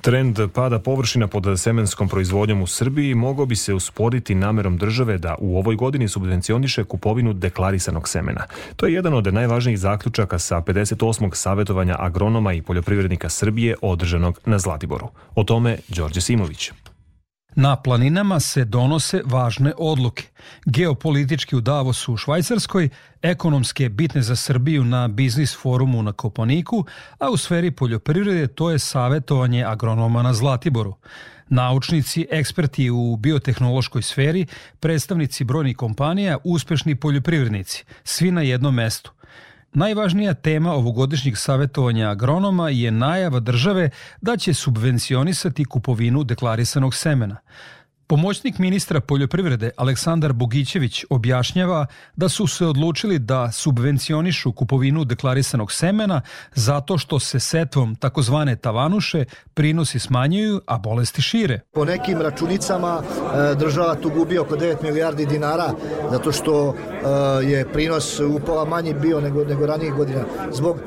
Trend 0.03 0.41
pada 0.55 0.79
površina 0.79 1.27
pod 1.27 1.61
semenskom 1.61 2.09
proizvodnjom 2.09 2.63
u 2.63 2.67
Srbiji 2.67 3.15
mogao 3.15 3.47
bi 3.47 3.57
se 3.57 3.75
usporiti 3.75 4.35
namerom 4.35 4.79
države 4.79 5.19
da 5.19 5.35
u 5.39 5.59
ovoj 5.59 5.77
godini 5.77 6.09
subvencioniše 6.09 6.85
kupovinu 6.85 7.33
deklarisanog 7.33 8.09
semena. 8.09 8.47
To 8.77 8.87
je 8.87 8.95
jedan 8.95 9.15
od 9.15 9.35
najvažnijih 9.35 9.79
zaključaka 9.79 10.39
sa 10.39 10.61
58. 10.61 11.35
savjetovanja 11.35 11.97
agronoma 11.99 12.53
i 12.53 12.63
poljoprivrednika 12.63 13.29
Srbije 13.29 13.77
održanog 13.83 14.41
na 14.45 14.59
Zlatiboru. 14.59 15.09
O 15.35 15.45
tome 15.45 15.79
Đorđe 15.89 16.21
Simović. 16.21 16.71
Na 17.55 17.77
planinama 17.77 18.41
se 18.41 18.65
donose 18.65 19.23
važne 19.25 19.73
odluke. 19.79 20.25
Geopolitički 20.67 21.57
u 21.57 21.61
Davosu 21.61 22.13
u 22.13 22.17
Švajcarskoj, 22.17 22.89
ekonomske 23.23 23.89
bitne 23.89 24.23
za 24.23 24.37
Srbiju 24.37 24.85
na 24.85 25.09
biznis 25.09 25.57
forumu 25.57 26.03
na 26.03 26.13
Koponiku, 26.13 26.85
a 27.19 27.31
u 27.31 27.37
sferi 27.37 27.71
poljoprivrede 27.71 28.47
to 28.47 28.71
je 28.71 28.79
savetovanje 28.79 29.65
agronoma 29.65 30.23
na 30.23 30.35
Zlatiboru. 30.35 30.95
Naučnici, 31.49 32.27
eksperti 32.31 32.91
u 32.91 33.17
biotehnološkoj 33.17 34.03
sferi, 34.03 34.47
predstavnici 34.81 35.45
brojnih 35.45 35.77
kompanija, 35.77 36.39
uspešni 36.45 36.95
poljoprivrednici, 36.95 37.85
svi 38.05 38.31
na 38.31 38.43
jednom 38.43 38.75
mestu– 38.75 39.13
Najvažnija 39.75 40.35
tema 40.35 40.73
ovogodišnjeg 40.73 41.37
savjetovanja 41.37 42.11
agronoma 42.11 42.69
je 42.69 42.91
najava 42.91 43.41
države 43.41 43.91
da 44.21 44.37
će 44.37 44.55
subvencionisati 44.55 45.65
kupovinu 45.65 46.25
deklarisanog 46.25 46.95
semena. 46.95 47.37
Pomoćnik 48.07 48.59
ministra 48.59 49.01
poljoprivrede 49.01 49.71
Aleksandar 49.77 50.33
Bogićević 50.33 51.05
objašnjava 51.11 51.87
da 52.17 52.29
su 52.29 52.47
se 52.47 52.67
odlučili 52.67 53.19
da 53.19 53.53
subvencionišu 53.53 54.53
kupovinu 54.53 55.05
deklarisanog 55.05 55.73
semena 55.73 56.21
zato 56.55 56.99
što 56.99 57.19
se 57.19 57.41
setvom 57.41 57.97
takozvane 57.97 58.57
tavanuše 58.57 59.25
prinosi 59.55 59.99
smanjuju, 59.99 60.61
a 60.67 60.79
bolesti 60.79 61.23
šire. 61.23 61.61
Po 61.73 61.85
nekim 61.85 62.21
računicama 62.21 63.03
e, 63.03 63.55
država 63.55 63.95
tu 63.95 64.11
gubi 64.11 64.39
oko 64.39 64.57
9 64.57 64.83
milijardi 64.83 65.27
dinara 65.27 65.73
zato 66.11 66.33
što 66.33 66.75
e, 66.75 67.45
je 67.45 67.73
prinos 67.73 68.21
upola 68.21 68.65
manji 68.65 68.95
bio 68.95 69.21
nego, 69.21 69.45
nego 69.45 69.67
ranijih 69.67 69.95
godina 69.95 70.25
zbog 70.53 70.77
e, 70.77 70.81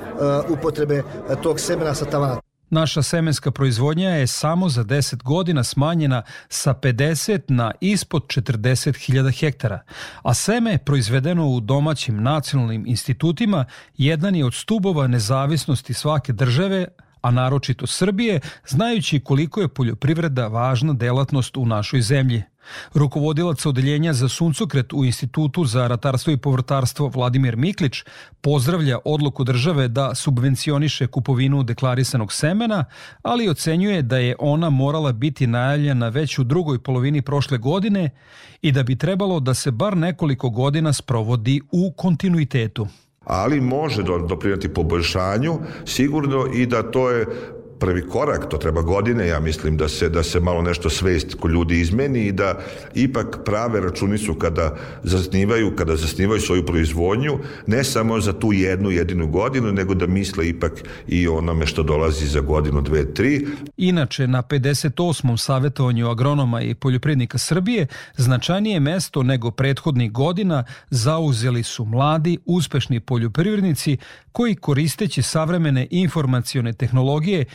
upotrebe 0.53 1.03
tog 1.43 1.59
semena 1.59 1.93
sa 1.93 2.05
tavana. 2.05 2.54
Naša 2.75 3.01
semenska 3.01 3.51
proizvodnja 3.51 4.09
je 4.09 4.27
samo 4.27 4.69
za 4.69 4.83
10 4.83 5.23
godina 5.23 5.63
smanjena 5.63 6.21
sa 6.49 6.73
50 6.73 7.41
na 7.47 7.71
ispod 7.81 8.23
40.000 8.23 9.39
hektara, 9.39 9.79
a 10.23 10.33
seme 10.33 10.77
proizvedeno 10.77 11.47
u 11.49 11.59
domaćim 11.59 12.23
nacionalnim 12.23 12.83
institutima 12.87 13.65
jedan 13.97 14.35
je 14.35 14.45
od 14.45 14.53
stubova 14.53 15.07
nezavisnosti 15.07 15.93
svake 15.93 16.33
države, 16.33 16.87
a 17.21 17.31
naročito 17.31 17.87
Srbije, 17.87 18.39
znajući 18.67 19.19
koliko 19.19 19.61
je 19.61 19.67
poljoprivreda 19.67 20.47
važna 20.47 20.93
delatnost 20.93 21.57
u 21.57 21.65
našoj 21.65 22.01
zemlji. 22.01 22.43
Rukovodilac 22.93 23.65
odeljenja 23.65 24.13
za 24.13 24.29
suncokret 24.29 24.93
u 24.93 25.05
Institutu 25.05 25.65
za 25.65 25.87
ratarstvo 25.87 26.33
i 26.33 26.37
povrtarstvo 26.37 27.07
Vladimir 27.07 27.55
Miklić 27.55 28.03
pozdravlja 28.41 28.99
odluku 29.05 29.43
države 29.43 29.87
da 29.87 30.15
subvencioniše 30.15 31.07
kupovinu 31.07 31.63
deklarisanog 31.63 32.33
semena, 32.33 32.85
ali 33.21 33.49
ocenjuje 33.49 34.01
da 34.01 34.17
je 34.17 34.35
ona 34.39 34.69
morala 34.69 35.11
biti 35.11 35.47
najavljena 35.47 36.09
već 36.09 36.39
u 36.39 36.43
drugoj 36.43 36.79
polovini 36.79 37.21
prošle 37.21 37.57
godine 37.57 38.09
i 38.61 38.71
da 38.71 38.83
bi 38.83 38.97
trebalo 38.97 39.39
da 39.39 39.53
se 39.53 39.71
bar 39.71 39.97
nekoliko 39.97 40.49
godina 40.49 40.93
sprovodi 40.93 41.61
u 41.71 41.91
kontinuitetu. 41.91 42.87
Ali 43.25 43.61
može 43.61 44.03
doprinati 44.03 44.73
poboljšanju 44.73 45.59
sigurno 45.85 46.45
i 46.53 46.65
da 46.65 46.91
to 46.91 47.09
je 47.09 47.25
prvi 47.79 48.07
korak, 48.09 48.49
to 48.49 48.57
treba 48.57 48.81
godine, 48.81 49.27
ja 49.27 49.39
mislim 49.39 49.77
da 49.77 49.87
se, 49.87 50.09
da 50.09 50.23
se 50.23 50.39
malo 50.39 50.61
nešto 50.61 50.89
svest 50.89 51.35
kod 51.39 51.51
ljudi 51.51 51.79
izmeni 51.79 52.25
i 52.25 52.31
da 52.31 52.59
ipak 52.93 53.39
prave 53.45 53.81
računicu 53.81 54.33
kada 54.33 54.75
zasnivaju, 55.03 55.75
kada 55.75 55.95
zasnivaju 55.95 56.41
svoju 56.41 56.65
proizvodnju, 56.65 57.39
ne 57.67 57.83
samo 57.83 58.19
za 58.19 58.33
tu 58.33 58.53
jednu 58.53 58.91
jedinu 58.91 59.27
godinu, 59.27 59.71
nego 59.71 59.93
da 59.93 60.07
misle 60.07 60.49
ipak 60.49 60.83
i 61.07 61.27
onome 61.27 61.65
što 61.65 61.83
dolazi 61.83 62.27
za 62.27 62.41
godinu, 62.41 62.81
dve, 62.81 63.13
tri. 63.13 63.47
Inače, 63.77 64.27
na 64.27 64.43
58. 64.43 65.37
savjetovanju 65.37 66.09
agronoma 66.09 66.61
i 66.61 66.75
poljoprednika 66.75 67.37
Srbije 67.37 67.87
značajnije 68.17 68.79
mesto 68.79 69.23
nego 69.23 69.51
prethodnih 69.51 70.11
godina 70.11 70.63
zauzeli 70.89 71.63
su 71.63 71.85
mladi, 71.85 72.37
uspešni 72.45 72.99
poljoprivrednici 72.99 73.97
koji 74.31 74.55
koristeći 74.55 75.21
savremene 75.21 75.87
informacione 75.91 76.73
tehnologije 76.73 77.45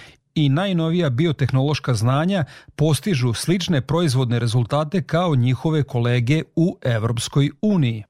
i 0.45 0.49
najnovija 0.49 1.11
biotehnološka 1.11 1.95
znanja 1.95 2.45
postižu 2.77 3.33
slične 3.33 3.81
proizvodne 3.81 4.39
rezultate 4.39 5.03
kao 5.03 5.35
njihove 5.35 5.83
kolege 5.83 6.43
u 6.57 6.79
Evropskoj 6.83 7.51
uniji. 7.63 8.05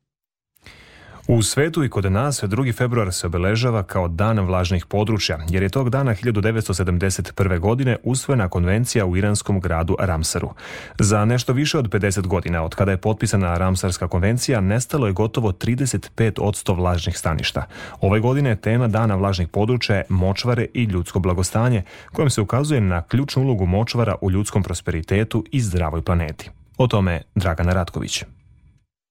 U 1.32 1.42
svetu 1.42 1.84
i 1.84 1.88
kod 1.88 2.12
nas 2.12 2.42
2. 2.42 2.76
februar 2.76 3.12
se 3.12 3.26
obeležava 3.26 3.82
kao 3.82 4.08
dan 4.08 4.40
vlažnih 4.40 4.86
područja, 4.86 5.38
jer 5.48 5.62
je 5.62 5.68
tog 5.68 5.90
dana 5.90 6.14
1971. 6.14 7.58
godine 7.58 7.96
usvojena 8.02 8.48
konvencija 8.48 9.06
u 9.06 9.16
iranskom 9.16 9.60
gradu 9.60 9.96
Ramsaru. 10.00 10.50
Za 10.98 11.24
nešto 11.24 11.52
više 11.52 11.78
od 11.78 11.88
50 11.88 12.26
godina 12.26 12.62
od 12.62 12.74
kada 12.74 12.90
je 12.90 12.96
potpisana 12.96 13.58
Ramsarska 13.58 14.08
konvencija, 14.08 14.60
nestalo 14.60 15.06
je 15.06 15.12
gotovo 15.12 15.52
35 15.52 16.32
od 16.40 16.78
vlažnih 16.78 17.18
staništa. 17.18 17.66
Ove 18.00 18.20
godine 18.20 18.56
tema 18.56 18.88
dana 18.88 19.14
vlažnih 19.14 19.48
područja 19.48 19.96
je 19.96 20.04
močvare 20.08 20.66
i 20.74 20.84
ljudsko 20.84 21.18
blagostanje, 21.18 21.82
kojom 22.12 22.30
se 22.30 22.40
ukazuje 22.40 22.80
na 22.80 23.02
ključnu 23.02 23.42
ulogu 23.42 23.66
močvara 23.66 24.14
u 24.20 24.30
ljudskom 24.30 24.62
prosperitetu 24.62 25.44
i 25.52 25.60
zdravoj 25.60 26.02
planeti. 26.02 26.50
O 26.78 26.86
tome 26.86 27.22
Dragana 27.34 27.72
Ratković. 27.72 28.24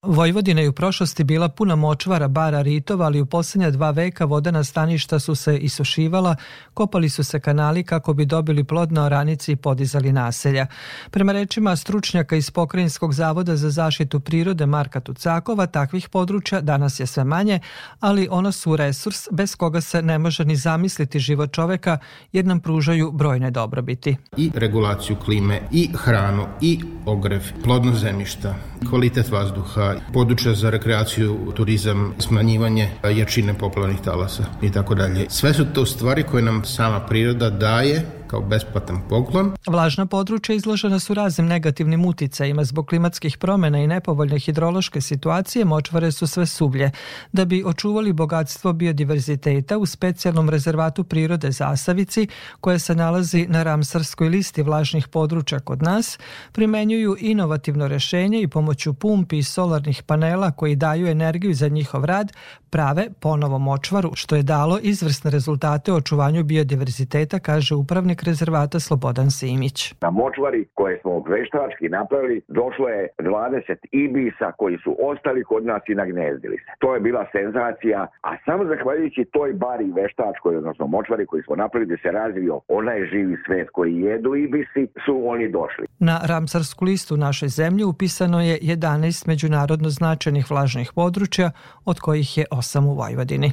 Vojvodina 0.03 0.61
je 0.61 0.69
u 0.69 0.73
prošlosti 0.73 1.23
bila 1.23 1.49
puna 1.49 1.75
močvara, 1.75 2.27
bara, 2.27 2.61
ritova, 2.61 3.05
ali 3.05 3.21
u 3.21 3.25
poslednja 3.25 3.71
dva 3.71 3.91
veka 3.91 4.25
vodena 4.25 4.63
staništa 4.63 5.19
su 5.19 5.35
se 5.35 5.57
isušivala, 5.57 6.35
kopali 6.73 7.09
su 7.09 7.23
se 7.23 7.39
kanali 7.39 7.83
kako 7.83 8.13
bi 8.13 8.25
dobili 8.25 8.63
plod 8.63 8.91
na 8.91 9.05
oranici 9.05 9.51
i 9.51 9.55
podizali 9.55 10.11
naselja. 10.11 10.67
Prema 11.11 11.31
rečima 11.31 11.75
stručnjaka 11.75 12.35
iz 12.35 12.51
Pokrajinskog 12.51 13.13
zavoda 13.13 13.55
za 13.55 13.69
zaštitu 13.69 14.19
prirode 14.19 14.65
Marka 14.65 14.99
Tucakova, 14.99 15.65
takvih 15.65 16.09
područja 16.09 16.61
danas 16.61 16.99
je 16.99 17.05
sve 17.05 17.23
manje, 17.23 17.59
ali 17.99 18.27
ona 18.31 18.51
su 18.51 18.75
resurs 18.75 19.27
bez 19.31 19.55
koga 19.55 19.81
se 19.81 20.01
ne 20.01 20.17
može 20.17 20.45
ni 20.45 20.55
zamisliti 20.55 21.19
život 21.19 21.51
čoveka 21.51 21.97
jer 22.31 22.45
nam 22.45 22.59
pružaju 22.59 23.11
brojne 23.11 23.51
dobrobiti. 23.51 24.17
I 24.37 24.51
regulaciju 24.55 25.15
klime, 25.25 25.61
i 25.71 25.89
hranu, 25.95 26.47
i 26.61 26.79
ogrev, 27.05 27.41
plodno 27.63 27.93
zemljišta, 27.93 28.55
kvalitet 28.89 29.31
vazduha, 29.31 29.88
područja 30.13 30.55
za 30.55 30.69
rekreaciju, 30.69 31.53
turizam, 31.55 32.13
smanjivanje 32.19 32.89
jačine 33.15 33.53
poplavnih 33.53 33.99
talasa 34.03 34.43
i 34.61 34.71
tako 34.71 34.95
dalje. 34.95 35.25
Sve 35.29 35.53
su 35.53 35.65
to 35.73 35.85
stvari 35.85 36.23
koje 36.23 36.43
nam 36.43 36.65
sama 36.65 36.99
priroda 36.99 37.49
daje 37.49 38.18
kao 38.29 38.41
besplatan 38.41 39.01
poklon. 39.09 39.51
Vlažna 39.67 40.05
područja 40.05 40.55
izložena 40.55 40.99
su 40.99 41.13
raznim 41.13 41.47
negativnim 41.47 42.05
uticajima 42.05 42.63
zbog 42.63 42.87
klimatskih 42.87 43.37
promena 43.37 43.79
i 43.79 43.87
nepovoljne 43.87 44.39
hidrološke 44.39 45.01
situacije, 45.01 45.65
močvare 45.65 46.11
su 46.11 46.27
sve 46.27 46.45
sublje. 46.45 46.91
Da 47.31 47.45
bi 47.45 47.63
očuvali 47.65 48.13
bogatstvo 48.13 48.73
biodiverziteta 48.73 49.77
u 49.77 49.85
specijalnom 49.85 50.49
rezervatu 50.49 51.03
prirode 51.03 51.51
Zasavici, 51.51 52.27
koja 52.59 52.79
se 52.79 52.95
nalazi 52.95 53.45
na 53.49 53.63
Ramsarskoj 53.63 54.29
listi 54.29 54.61
vlažnih 54.61 55.07
područja 55.07 55.59
kod 55.59 55.81
nas, 55.81 56.19
primenjuju 56.51 57.15
inovativno 57.19 57.87
rešenje 57.87 58.41
i 58.41 58.47
pomoću 58.47 58.93
pumpi 58.93 59.37
i 59.37 59.43
solarnih 59.43 60.03
panela 60.03 60.51
koji 60.51 60.75
daju 60.75 61.07
energiju 61.07 61.53
za 61.53 61.67
njihov 61.67 62.05
rad, 62.05 62.31
prave 62.69 63.07
ponovo 63.19 63.59
močvaru, 63.59 64.11
što 64.15 64.35
je 64.35 64.43
dalo 64.43 64.79
izvrsne 64.81 65.31
rezultate 65.31 65.91
u 65.91 65.95
očuvanju 65.95 66.43
biodiverziteta, 66.43 67.39
kaže 67.39 67.75
upravnik 67.75 68.18
načelnik 68.19 68.23
rezervata 68.23 68.79
Slobodan 68.79 69.31
Simić. 69.31 69.93
Na 70.01 70.09
močvari 70.09 70.65
koje 70.73 70.99
smo 71.01 71.23
veštački 71.27 71.89
napravili 71.89 72.41
došlo 72.47 72.87
je 72.87 73.07
20 73.19 73.75
ibisa 73.91 74.51
koji 74.57 74.77
su 74.83 74.95
ostali 75.11 75.43
kod 75.43 75.65
nas 75.65 75.81
i 75.87 75.95
nagnezdili 75.95 76.57
se. 76.57 76.71
To 76.79 76.93
je 76.93 76.99
bila 76.99 77.25
senzacija, 77.31 78.07
a 78.21 78.31
samo 78.45 78.65
zahvaljujući 78.65 79.25
toj 79.31 79.53
bari 79.53 79.91
veštačkoj, 79.91 80.57
odnosno 80.57 80.87
močvari 80.87 81.25
koji 81.25 81.43
smo 81.43 81.55
napravili 81.55 81.91
da 81.91 82.01
se 82.03 82.11
razvio 82.11 82.59
onaj 82.67 82.99
živi 83.11 83.35
svet 83.45 83.67
koji 83.69 84.01
jedu 84.01 84.35
ibisi, 84.35 84.87
su 85.05 85.13
oni 85.25 85.47
došli. 85.49 85.85
Na 85.99 86.19
Ramsarsku 86.29 86.85
listu 86.85 87.17
naše 87.17 87.47
zemlje 87.47 87.85
upisano 87.85 88.41
je 88.41 88.59
11 88.61 89.27
međunarodno 89.27 89.89
značajnih 89.89 90.45
vlažnih 90.51 90.91
područja, 90.95 91.51
od 91.85 91.99
kojih 91.99 92.37
je 92.37 92.45
8 92.51 92.85
u 92.91 92.93
Vojvodini. 92.93 93.51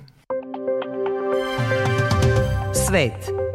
Svet. 2.86 3.45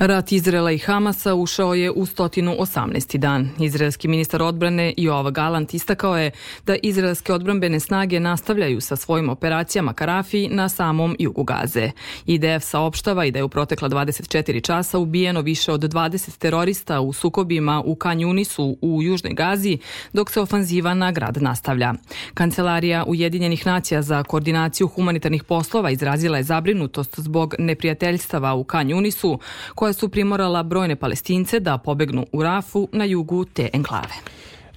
Rat 0.00 0.32
Izrela 0.32 0.72
i 0.72 0.78
Hamasa 0.78 1.34
ušao 1.34 1.74
je 1.74 1.90
u 1.90 2.06
118. 2.06 3.18
dan. 3.18 3.50
Izraelski 3.58 4.08
ministar 4.08 4.42
odbrane 4.42 4.94
Joava 4.96 5.30
Galant 5.30 5.74
istakao 5.74 6.18
je 6.18 6.30
da 6.66 6.76
izraelske 6.82 7.32
odbrambene 7.32 7.80
snage 7.80 8.20
nastavljaju 8.20 8.80
sa 8.80 8.96
svojim 8.96 9.28
operacijama 9.28 9.92
Karafi 9.92 10.48
na 10.48 10.68
samom 10.68 11.16
jugu 11.18 11.44
Gaze. 11.44 11.90
IDF 12.26 12.64
saopštava 12.64 13.24
i 13.24 13.30
da 13.30 13.38
je 13.38 13.44
u 13.44 13.48
protekla 13.48 13.88
24 13.88 14.64
časa 14.64 14.98
ubijeno 14.98 15.40
više 15.40 15.72
od 15.72 15.80
20 15.80 16.38
terorista 16.38 17.00
u 17.00 17.12
sukobima 17.12 17.82
u 17.84 17.94
Kanjunisu 17.94 18.78
u 18.80 19.02
Južnoj 19.02 19.32
Gazi, 19.32 19.78
dok 20.12 20.30
se 20.30 20.40
ofanziva 20.40 20.94
na 20.94 21.12
grad 21.12 21.42
nastavlja. 21.42 21.94
Kancelarija 22.34 23.04
Ujedinjenih 23.06 23.66
nacija 23.66 24.02
za 24.02 24.22
koordinaciju 24.22 24.88
humanitarnih 24.88 25.44
poslova 25.44 25.90
izrazila 25.90 26.36
je 26.36 26.42
zabrinutost 26.42 27.20
zbog 27.20 27.54
neprijateljstava 27.58 28.54
u 28.54 28.64
Kanjunisu, 28.64 29.38
koja 29.74 29.89
koja 29.90 29.94
su 29.94 30.08
primorala 30.08 30.62
brojne 30.62 30.96
palestince 30.96 31.60
da 31.60 31.78
pobegnu 31.78 32.26
u 32.32 32.42
Rafu 32.42 32.88
na 32.92 33.04
jugu 33.04 33.44
te 33.44 33.68
enklave. 33.72 34.14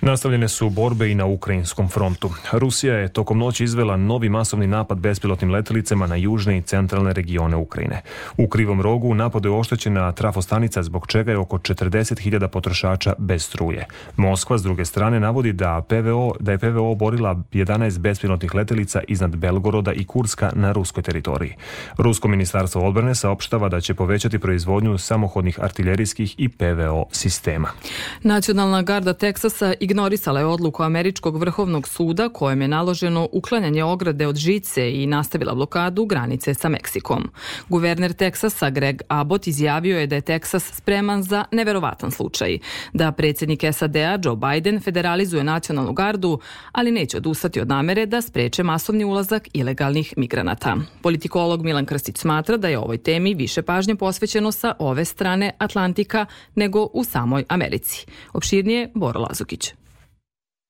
Nastavljene 0.05 0.48
su 0.48 0.69
borbe 0.69 1.12
i 1.12 1.15
na 1.15 1.25
ukrajinskom 1.25 1.89
frontu. 1.89 2.29
Rusija 2.51 2.95
je 2.95 3.13
tokom 3.13 3.38
noći 3.38 3.63
izvela 3.63 3.98
novi 3.98 4.29
masovni 4.29 4.67
napad 4.67 4.98
bespilotnim 4.98 5.51
letelicama 5.51 6.07
na 6.07 6.15
južne 6.15 6.57
i 6.57 6.62
centralne 6.62 7.13
regione 7.13 7.55
Ukrajine. 7.55 8.01
U 8.38 8.48
krivom 8.48 8.81
rogu 8.81 9.07
u 9.07 9.15
napadu 9.15 9.50
je 9.50 9.55
oštećena 9.55 10.12
trafostanica 10.12 10.83
zbog 10.83 11.07
čega 11.07 11.31
je 11.31 11.38
oko 11.38 11.57
40.000 11.57 12.48
potrošača 12.48 13.13
bez 13.17 13.45
struje. 13.45 13.86
Moskva 14.15 14.57
s 14.57 14.63
druge 14.63 14.86
strane 14.86 15.19
navodi 15.19 15.53
da 15.53 15.81
PVO 15.88 16.33
da 16.39 16.51
je 16.51 16.57
PVO 16.57 16.91
oborila 16.91 17.36
11 17.51 18.00
bespilotnih 18.00 18.55
letelica 18.55 19.01
iznad 19.07 19.36
Belgoroda 19.36 19.93
i 19.93 20.05
Kurska 20.05 20.51
na 20.55 20.72
ruskoj 20.72 21.03
teritoriji. 21.03 21.53
Rusko 21.98 22.27
ministarstvo 22.27 22.88
odbrane 22.88 23.15
saopštava 23.15 23.69
da 23.69 23.81
će 23.81 23.93
povećati 23.93 24.39
proizvodnju 24.39 24.98
samohodnih 24.98 25.60
artiljerijskih 25.62 26.36
i 26.38 26.50
PVO 26.50 27.05
sistema. 27.12 27.69
Nacionalna 28.24 28.81
garda 28.81 29.13
Teksasa 29.13 29.74
i 29.79 29.92
ignorisala 29.93 30.39
je 30.39 30.45
odluku 30.45 30.83
Američkog 30.83 31.38
vrhovnog 31.38 31.88
suda 31.88 32.29
kojem 32.29 32.62
je 32.62 32.67
naloženo 32.67 33.29
uklanjanje 33.31 33.83
ograde 33.83 34.27
od 34.27 34.35
žice 34.35 34.91
i 34.91 35.07
nastavila 35.07 35.55
blokadu 35.55 36.05
granice 36.05 36.53
sa 36.53 36.69
Meksikom. 36.69 37.29
Guverner 37.69 38.13
Teksasa 38.13 38.69
Greg 38.69 39.01
Abbott 39.07 39.47
izjavio 39.47 40.00
je 40.00 40.07
da 40.07 40.15
je 40.15 40.21
Teksas 40.21 40.63
spreman 40.73 41.23
za 41.23 41.45
neverovatan 41.51 42.12
slučaj, 42.12 42.57
da 42.93 43.12
predsjednik 43.12 43.63
SAD-a 43.73 44.19
Joe 44.23 44.35
Biden 44.35 44.79
federalizuje 44.79 45.43
nacionalnu 45.43 45.93
gardu, 45.93 46.39
ali 46.71 46.91
neće 46.91 47.17
odustati 47.17 47.62
od 47.62 47.67
namere 47.67 48.05
da 48.05 48.21
spreče 48.21 48.63
masovni 48.63 49.05
ulazak 49.05 49.47
ilegalnih 49.53 50.13
migranata. 50.17 50.77
Politikolog 51.01 51.63
Milan 51.63 51.85
Krstić 51.85 52.17
smatra 52.17 52.57
da 52.57 52.67
je 52.67 52.79
ovoj 52.79 52.97
temi 52.97 53.33
više 53.33 53.62
pažnje 53.62 53.95
posvećeno 53.95 54.51
sa 54.51 54.73
ove 54.79 55.05
strane 55.05 55.51
Atlantika 55.57 56.25
nego 56.55 56.89
u 56.93 57.03
samoj 57.03 57.43
Americi. 57.50 58.05
Opširnije 58.33 58.91
Boro 58.95 59.19
Lazukić. 59.19 59.82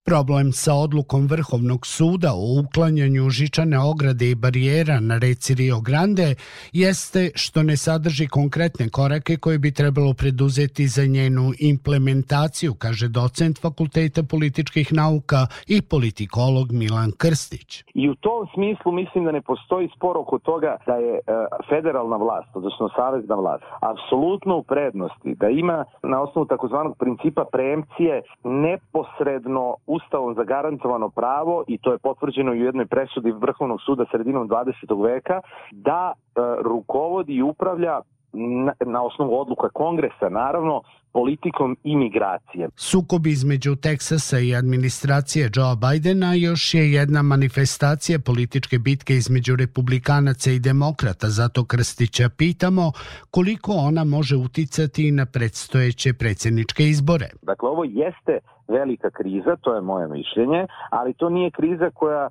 Problem 0.05 0.51
sa 0.51 0.73
odlukom 0.85 1.27
Vrhovnog 1.31 1.81
suda 1.87 2.31
o 2.33 2.45
uklanjanju 2.61 3.29
žičane 3.29 3.77
ograde 3.91 4.25
i 4.31 4.35
barijera 4.35 4.97
na 4.99 5.15
reci 5.17 5.55
Rio 5.59 5.79
Grande 5.87 6.27
jeste 6.73 7.21
što 7.35 7.63
ne 7.63 7.75
sadrži 7.77 8.27
konkretne 8.27 8.85
korake 8.89 9.37
koje 9.37 9.57
bi 9.59 9.71
trebalo 9.73 10.11
preduzeti 10.13 10.87
za 10.87 11.05
njenu 11.15 11.45
implementaciju, 11.71 12.71
kaže 12.83 13.07
docent 13.07 13.61
Fakulteta 13.61 14.21
političkih 14.33 14.87
nauka 15.01 15.41
i 15.75 15.77
politikolog 15.93 16.67
Milan 16.81 17.11
Krstić. 17.21 17.83
I 17.93 18.09
u 18.09 18.15
tom 18.15 18.47
smislu 18.53 18.91
mislim 18.91 19.25
da 19.25 19.31
ne 19.31 19.41
postoji 19.41 19.89
spor 19.95 20.17
oko 20.17 20.39
toga 20.39 20.77
da 20.85 20.95
je 20.95 21.15
e, 21.15 21.21
federalna 21.69 22.17
vlast, 22.17 22.49
odnosno 22.53 22.89
savezna 22.95 23.35
vlast, 23.35 23.63
apsolutno 23.91 24.57
u 24.57 24.63
prednosti 24.63 25.35
da 25.41 25.47
ima 25.49 25.85
na 26.03 26.21
osnovu 26.21 26.45
takozvanog 26.45 26.97
principa 26.97 27.43
preemcije 27.51 28.21
neposredno 28.43 29.75
ustavom 29.95 30.33
zagarantovano 30.35 31.09
pravo 31.09 31.63
i 31.67 31.77
to 31.77 31.91
je 31.91 31.97
potvrđeno 31.97 32.53
i 32.53 32.61
u 32.61 32.65
jednoj 32.65 32.85
presudi 32.85 33.31
Vrhovnog 33.31 33.81
suda 33.85 34.05
sredinom 34.11 34.49
20. 34.49 35.03
veka 35.03 35.41
da 35.71 36.13
e, 36.13 36.39
rukovodi 36.61 37.33
i 37.33 37.41
upravlja 37.41 38.01
na, 38.33 38.73
na 38.85 39.03
osnovu 39.03 39.39
odluka 39.39 39.69
kongresa, 39.69 40.29
naravno, 40.29 40.81
politikom 41.13 41.77
imigracije. 41.83 42.69
Sukob 42.75 43.27
između 43.27 43.75
Teksasa 43.75 44.39
i 44.39 44.55
administracije 44.55 45.49
Joe 45.55 45.75
Bidena 45.83 46.33
još 46.33 46.73
je 46.73 46.91
jedna 46.91 47.21
manifestacija 47.21 48.19
političke 48.25 48.79
bitke 48.79 49.13
između 49.13 49.55
republikanaca 49.55 50.51
i 50.51 50.59
demokrata, 50.59 51.27
zato 51.29 51.65
Krstića 51.65 52.29
pitamo 52.37 52.91
koliko 53.31 53.71
ona 53.71 54.03
može 54.03 54.35
uticati 54.35 55.11
na 55.11 55.25
predstojeće 55.25 56.13
predsjedničke 56.13 56.83
izbore. 56.83 57.27
Dakle, 57.41 57.69
ovo 57.69 57.83
jeste 57.83 58.39
velika 58.67 59.09
kriza, 59.09 59.55
to 59.61 59.75
je 59.75 59.81
moje 59.81 60.07
mišljenje, 60.07 60.67
ali 60.89 61.13
to 61.13 61.29
nije 61.29 61.51
kriza 61.51 61.89
koja 61.93 62.29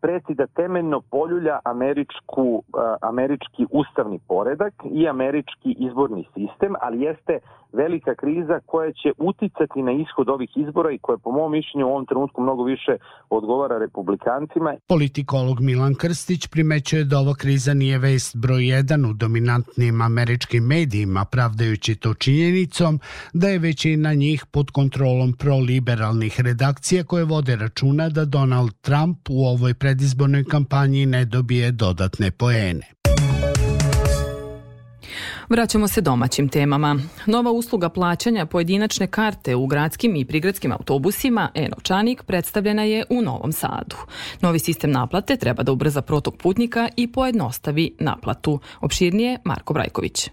preti 0.00 0.34
da 0.34 0.46
temeljno 0.46 1.00
poljulja 1.00 1.58
američku, 1.64 2.62
e, 2.62 2.96
američki 3.00 3.66
ustavni 3.70 4.18
poredak 4.28 4.74
i 4.90 5.08
američki 5.08 5.70
izborni 5.78 6.24
sistem, 6.34 6.74
ali 6.80 7.00
jeste 7.00 7.40
velika 7.72 8.14
kriza 8.14 8.60
koja 8.66 8.92
će 8.92 9.12
uticati 9.18 9.82
na 9.82 9.92
ishod 9.92 10.28
ovih 10.28 10.50
izbora 10.56 10.90
i 10.92 10.98
koja 10.98 11.18
po 11.18 11.30
mom 11.30 11.52
mišljenju 11.52 11.86
u 11.86 11.90
ovom 11.90 12.06
trenutku 12.06 12.42
mnogo 12.42 12.64
više 12.64 12.96
odgovara 13.30 13.78
republikancima. 13.78 14.74
Politikolog 14.88 15.60
Milan 15.60 15.94
Krstić 15.94 16.46
primećuje 16.46 17.04
da 17.04 17.18
ova 17.18 17.34
kriza 17.34 17.74
nije 17.74 17.98
vest 17.98 18.36
broj 18.36 18.62
1 18.62 19.10
u 19.10 19.12
dominantnim 19.12 20.02
američkim 20.02 20.64
medijima, 20.64 21.24
pravdajući 21.30 21.94
to 21.94 22.14
činjenicom 22.14 23.00
da 23.32 23.48
je 23.48 23.58
većina 23.58 24.14
njih 24.14 24.46
pod 24.50 24.70
kontrolom 24.70 25.32
proliberalnih 25.38 26.40
redakcija 26.40 27.04
koje 27.04 27.24
vode 27.24 27.56
računa 27.56 28.08
da 28.08 28.24
Donald 28.24 28.72
Trump 28.80 29.18
u 29.30 29.46
ovoj 29.62 29.74
predizbornoj 29.74 30.44
kampanji 30.44 31.06
ne 31.06 31.24
dobije 31.24 31.72
dodatne 31.72 32.30
poene. 32.30 32.86
Vraćamo 35.48 35.88
se 35.88 36.00
domaćim 36.00 36.48
temama. 36.48 36.96
Nova 37.26 37.50
usluga 37.50 37.88
plaćanja 37.88 38.46
pojedinačne 38.46 39.06
karte 39.06 39.54
u 39.54 39.66
gradskim 39.66 40.16
i 40.16 40.24
prigradskim 40.24 40.72
autobusima 40.72 41.50
e-novčanik 41.54 42.22
predstavljena 42.22 42.82
je 42.82 43.04
u 43.10 43.22
Novom 43.22 43.52
Sadu. 43.52 43.96
Novi 44.40 44.58
sistem 44.58 44.90
naplate 44.90 45.36
treba 45.36 45.62
da 45.62 45.72
ubrza 45.72 46.02
protok 46.02 46.36
putnika 46.36 46.88
i 46.96 47.12
pojednostavi 47.12 47.96
naplatu. 48.00 48.60
Opširnije 48.80 49.38
Marko 49.44 49.74
Brajković. 49.74 50.30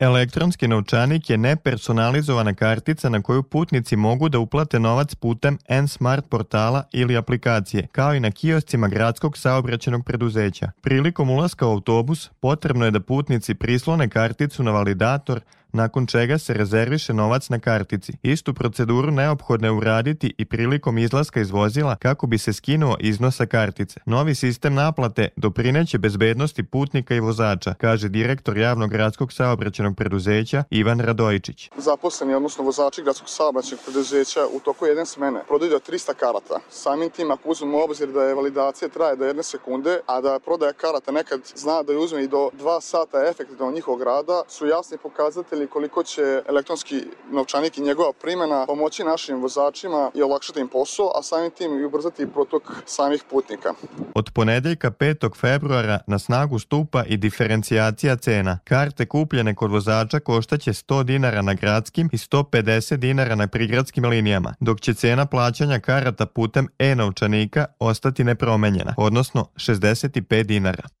Elektronski 0.00 0.68
novčanik 0.68 1.30
je 1.30 1.36
nepersonalizovana 1.38 2.54
kartica 2.54 3.08
na 3.08 3.22
koju 3.22 3.42
putnici 3.42 3.96
mogu 3.96 4.28
da 4.28 4.38
uplate 4.38 4.78
novac 4.78 5.14
putem 5.14 5.58
N-Smart 5.68 6.24
portala 6.28 6.84
ili 6.92 7.16
aplikacije, 7.16 7.86
kao 7.92 8.14
i 8.14 8.20
na 8.20 8.30
kioscima 8.30 8.88
gradskog 8.88 9.38
saobraćenog 9.38 10.04
preduzeća. 10.04 10.70
Prilikom 10.80 11.30
ulaska 11.30 11.66
u 11.66 11.70
autobus 11.70 12.30
potrebno 12.40 12.84
je 12.84 12.90
da 12.90 13.00
putnici 13.00 13.54
prislone 13.54 14.08
karticu 14.08 14.62
na 14.62 14.70
validator 14.70 15.40
nakon 15.72 16.06
čega 16.06 16.38
se 16.38 16.54
rezerviše 16.54 17.14
novac 17.14 17.48
na 17.48 17.58
kartici. 17.58 18.12
Istu 18.22 18.54
proceduru 18.54 19.10
neophodno 19.10 19.66
je 19.66 19.72
uraditi 19.72 20.34
i 20.38 20.44
prilikom 20.44 20.98
izlaska 20.98 21.40
iz 21.40 21.50
vozila 21.50 21.96
kako 21.96 22.26
bi 22.26 22.38
se 22.38 22.52
skinuo 22.52 22.96
iznos 23.00 23.36
sa 23.36 23.46
kartice. 23.46 24.00
Novi 24.06 24.34
sistem 24.34 24.74
naplate 24.74 25.28
doprineće 25.36 25.98
bezbednosti 25.98 26.62
putnika 26.62 27.14
i 27.14 27.20
vozača, 27.20 27.74
kaže 27.74 28.08
direktor 28.08 28.58
javnog 28.58 28.90
gradskog 28.90 29.32
saobraćenog 29.32 29.96
preduzeća 29.96 30.64
Ivan 30.70 31.00
Radojičić. 31.00 31.70
Zaposleni, 31.76 32.34
odnosno 32.34 32.64
vozači 32.64 33.02
gradskog 33.02 33.28
saobraćenog 33.28 33.84
preduzeća 33.84 34.40
u 34.56 34.60
toku 34.60 34.86
jedne 34.86 35.06
smene 35.06 35.40
prodaju 35.48 35.70
do 35.70 35.78
300 35.78 36.14
karata. 36.14 36.60
Samim 36.70 37.10
tim, 37.10 37.30
ako 37.30 37.48
uzmemo 37.48 37.84
obzir 37.84 38.08
da 38.08 38.22
je 38.22 38.34
validacija 38.34 38.88
traje 38.88 39.16
do 39.16 39.24
jedne 39.24 39.42
sekunde, 39.42 40.00
a 40.06 40.20
da 40.20 40.38
prodaja 40.44 40.72
karata 40.72 41.12
nekad 41.12 41.40
zna 41.54 41.82
da 41.82 41.92
je 41.92 41.98
uzme 41.98 42.24
i 42.24 42.28
do 42.28 42.50
2 42.62 42.80
sata 42.80 43.18
efektivno 43.30 43.72
njihovog 43.72 44.02
rada, 44.02 44.42
su 44.48 44.66
jasni 44.66 44.98
pokazatelji 44.98 45.59
videli 45.60 45.70
koliko 45.70 46.02
će 46.02 46.42
elektronski 46.48 47.02
novčanik 47.32 47.78
i 47.78 47.80
njegova 47.80 48.12
primjena 48.22 48.66
pomoći 48.66 49.04
našim 49.04 49.42
vozačima 49.42 50.10
i 50.14 50.22
olakšati 50.22 50.60
im 50.60 50.68
posao, 50.68 51.12
a 51.14 51.22
samim 51.22 51.50
tim 51.50 51.80
i 51.80 51.84
ubrzati 51.84 52.26
protok 52.26 52.62
samih 52.86 53.24
putnika. 53.30 53.74
Od 54.14 54.30
ponedeljka 54.34 54.90
5. 54.90 55.36
februara 55.36 56.00
na 56.06 56.18
snagu 56.18 56.58
stupa 56.58 57.04
i 57.04 57.16
diferencijacija 57.16 58.16
cena. 58.16 58.58
Karte 58.64 59.06
kupljene 59.06 59.54
kod 59.54 59.70
vozača 59.70 60.20
koštaće 60.20 60.70
100 60.70 61.02
dinara 61.02 61.42
na 61.42 61.54
gradskim 61.54 62.08
i 62.12 62.16
150 62.16 62.96
dinara 62.96 63.34
na 63.34 63.46
prigradskim 63.46 64.04
linijama, 64.04 64.54
dok 64.60 64.80
će 64.80 64.94
cena 64.94 65.26
plaćanja 65.26 65.80
karata 65.80 66.26
putem 66.26 66.68
e-novčanika 66.78 67.66
ostati 67.78 68.24
nepromenjena, 68.24 68.94
odnosno 68.96 69.46
65 69.56 70.42
dinara. 70.42 70.99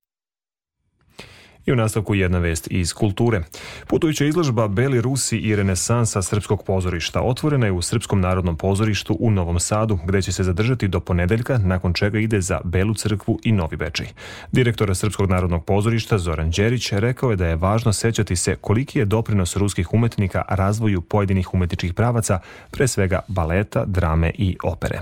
I 1.66 1.72
u 1.72 1.76
nastavku 1.76 2.14
jedna 2.14 2.38
vest 2.38 2.68
iz 2.70 2.92
kulture. 2.92 3.42
Putujuća 3.86 4.24
izložba 4.24 4.68
Beli 4.68 5.00
Rusi 5.00 5.38
i 5.38 5.56
renesansa 5.56 6.22
srpskog 6.22 6.64
pozorišta 6.64 7.20
otvorena 7.20 7.66
je 7.66 7.72
u 7.72 7.82
Srpskom 7.82 8.20
narodnom 8.20 8.56
pozorištu 8.56 9.16
u 9.20 9.30
Novom 9.30 9.60
Sadu, 9.60 9.98
gde 10.06 10.22
će 10.22 10.32
se 10.32 10.42
zadržati 10.42 10.88
do 10.88 11.00
ponedeljka, 11.00 11.58
nakon 11.58 11.92
čega 11.92 12.18
ide 12.18 12.40
za 12.40 12.60
Belu 12.64 12.94
crkvu 12.94 13.38
i 13.44 13.52
Novi 13.52 13.76
Bečej. 13.76 14.06
Direktor 14.52 14.96
Srpskog 14.96 15.30
narodnog 15.30 15.64
pozorišta 15.64 16.18
Zoran 16.18 16.50
Đerić 16.50 16.92
rekao 16.92 17.30
je 17.30 17.36
da 17.36 17.46
je 17.46 17.56
važno 17.56 17.92
sećati 17.92 18.36
se 18.36 18.56
koliki 18.60 18.98
je 18.98 19.04
doprinos 19.04 19.56
ruskih 19.56 19.94
umetnika 19.94 20.42
razvoju 20.48 21.00
pojedinih 21.00 21.54
umetničkih 21.54 21.94
pravaca, 21.94 22.38
pre 22.70 22.88
svega 22.88 23.20
baleta, 23.28 23.84
drame 23.84 24.32
i 24.38 24.56
opere. 24.62 25.00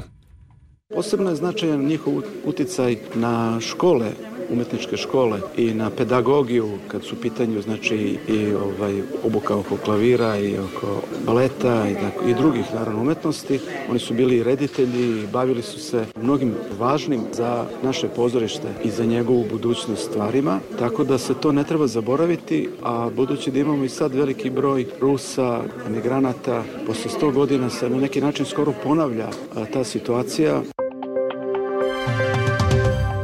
Posebno 0.95 1.31
je 1.31 1.37
značajan 1.37 1.85
njihov 1.85 2.15
uticaj 2.45 2.97
na 3.15 3.61
škole 3.61 4.13
umetničke 4.51 4.97
škole 4.97 5.41
i 5.57 5.75
na 5.75 5.91
pedagogiju 5.91 6.69
kad 6.89 7.05
su 7.05 7.21
pitanju 7.21 7.63
znači 7.63 8.19
i 8.29 8.53
ovaj 8.55 9.03
obuka 9.25 9.57
oko 9.57 9.77
klavira 9.77 10.39
i 10.39 10.59
oko 10.59 11.03
baleta 11.27 11.89
i, 11.91 11.95
tako, 11.95 12.29
i 12.29 12.35
drugih 12.35 12.65
naravno 12.75 13.01
umetnosti. 13.01 13.61
Oni 13.91 13.99
su 13.99 14.15
bili 14.15 14.43
reditelji 14.43 15.23
i 15.23 15.27
bavili 15.27 15.63
su 15.63 15.81
se 15.81 16.05
mnogim 16.23 16.55
važnim 16.79 17.21
za 17.33 17.65
naše 17.83 18.09
pozorište 18.09 18.69
i 18.85 18.91
za 18.91 19.05
njegovu 19.05 19.45
budućnost 19.51 20.11
stvarima, 20.11 20.59
tako 20.79 21.05
da 21.05 21.19
se 21.19 21.35
to 21.35 21.53
ne 21.53 21.65
treba 21.65 21.87
zaboraviti, 21.87 22.69
a 22.83 23.11
budući 23.17 23.51
da 23.51 23.59
imamo 23.59 23.85
i 23.85 23.89
sad 23.89 24.15
veliki 24.15 24.51
broj 24.51 24.87
Rusa, 25.01 25.61
emigranata, 25.87 26.63
posle 26.87 27.11
100 27.21 27.33
godina 27.33 27.71
se 27.71 27.91
na 27.91 27.97
neki 27.97 28.21
način 28.21 28.47
skoro 28.47 28.73
ponavlja 28.85 29.29
ta 29.73 29.85
situacija. 29.85 30.63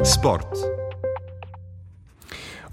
Sport. 0.04 0.73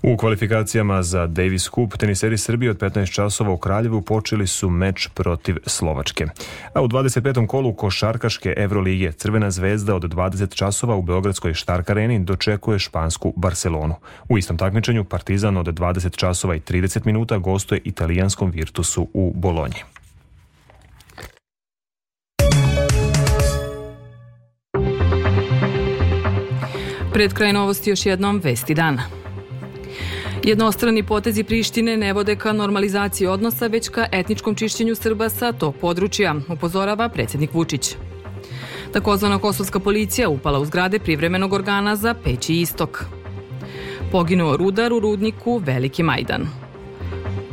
U 0.03 0.17
kvalifikacijama 0.17 1.03
za 1.03 1.27
Davis 1.27 1.63
Cup 1.63 1.97
teniseri 1.97 2.37
Srbije 2.37 2.71
od 2.71 2.77
15 2.77 3.13
časova 3.13 3.51
u 3.51 3.57
Kraljevu 3.57 4.01
počeli 4.01 4.47
su 4.47 4.69
meč 4.69 5.07
protiv 5.13 5.55
Slovačke. 5.65 6.25
A 6.73 6.81
u 6.81 6.87
25. 6.87 7.47
kolu 7.47 7.73
košarkaške 7.73 8.53
Evrolige 8.57 9.11
Crvena 9.11 9.51
zvezda 9.51 9.95
od 9.95 10.03
20 10.03 10.55
časova 10.55 10.95
u 10.95 11.01
Beogradskoj 11.01 11.53
Štark 11.53 11.89
areni 11.89 12.19
dočekuje 12.19 12.79
špansku 12.79 13.33
Barcelonu. 13.35 13.95
U 14.29 14.37
istom 14.37 14.57
takmičenju 14.57 15.03
Partizan 15.03 15.57
od 15.57 15.65
20 15.65 16.17
časova 16.17 16.55
i 16.55 16.59
30 16.59 17.05
minuta 17.05 17.37
gostuje 17.37 17.81
italijanskom 17.83 18.51
Virtusu 18.51 19.07
u 19.13 19.33
Bolonji. 19.35 19.83
Pred 27.13 27.33
kraj 27.33 27.53
novosti 27.53 27.89
još 27.89 28.05
jednom 28.05 28.41
vesti 28.43 28.73
dana. 28.73 29.20
Jednostrani 30.43 31.03
potezi 31.03 31.43
Prištine 31.43 31.97
ne 31.97 32.13
vode 32.13 32.35
ka 32.35 32.53
normalizaciji 32.53 33.27
odnosa, 33.27 33.67
već 33.67 33.89
ka 33.89 34.07
etničkom 34.11 34.55
čišćenju 34.55 34.95
Srba 34.95 35.29
sa 35.29 35.51
tog 35.51 35.75
područja, 35.75 36.35
upozorava 36.49 37.09
predsjednik 37.09 37.53
Vučić. 37.53 37.95
Takozvana 38.93 39.39
kosovska 39.39 39.79
policija 39.79 40.29
upala 40.29 40.59
u 40.59 40.65
zgrade 40.65 40.99
privremenog 40.99 41.53
organa 41.53 41.95
za 41.95 42.13
Peći 42.23 42.53
istok. 42.53 43.05
Poginuo 44.11 44.57
rudar 44.57 44.93
u 44.93 44.99
rudniku 44.99 45.57
Veliki 45.57 46.03
Majdan. 46.03 46.47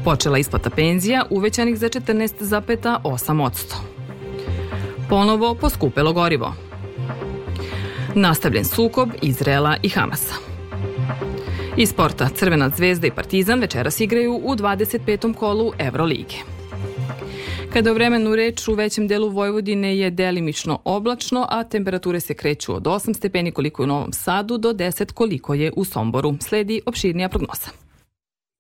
Počela 0.05 0.39
isplata 0.39 0.71
penzija 0.71 1.25
uvećanih 1.31 1.79
za 1.79 1.89
14,8%. 1.89 3.75
Ponovo 5.09 5.55
poskupelo 5.55 6.13
gorivo. 6.13 6.55
Nastavljen 8.15 8.65
sukob 8.65 9.09
Izrela 9.23 9.77
i 9.83 9.89
Hamasa. 9.89 10.48
Iz 11.81 11.91
sporta 11.91 12.29
Crvena 12.29 12.71
zvezda 12.77 13.07
i 13.07 13.11
Partizan 13.11 13.61
večeras 13.61 14.01
igraju 14.01 14.35
u 14.45 14.55
25. 14.57 15.35
kolu 15.35 15.73
Evrolige. 15.79 16.37
Kada 17.73 17.91
o 17.91 17.95
vremenu 17.95 18.37
reč 18.37 18.69
u 18.69 18.75
većem 18.75 19.09
delu 19.09 19.29
Vojvodine 19.29 19.99
je 19.99 20.11
delimično 20.11 20.81
oblačno, 20.85 21.47
a 21.51 21.65
temperature 21.65 22.21
se 22.21 22.35
kreću 22.35 22.75
od 22.75 22.83
8 22.83 23.15
stepeni 23.15 23.53
koliko 23.53 23.83
je 23.83 23.85
u 23.85 23.87
Novom 23.87 24.13
Sadu 24.13 24.59
do 24.59 24.73
10 24.73 25.13
koliko 25.13 25.55
je 25.55 25.73
u 25.77 25.85
Somboru. 25.85 26.35
Sledi 26.41 26.81
opširnija 26.87 27.29
prognoza. 27.29 27.71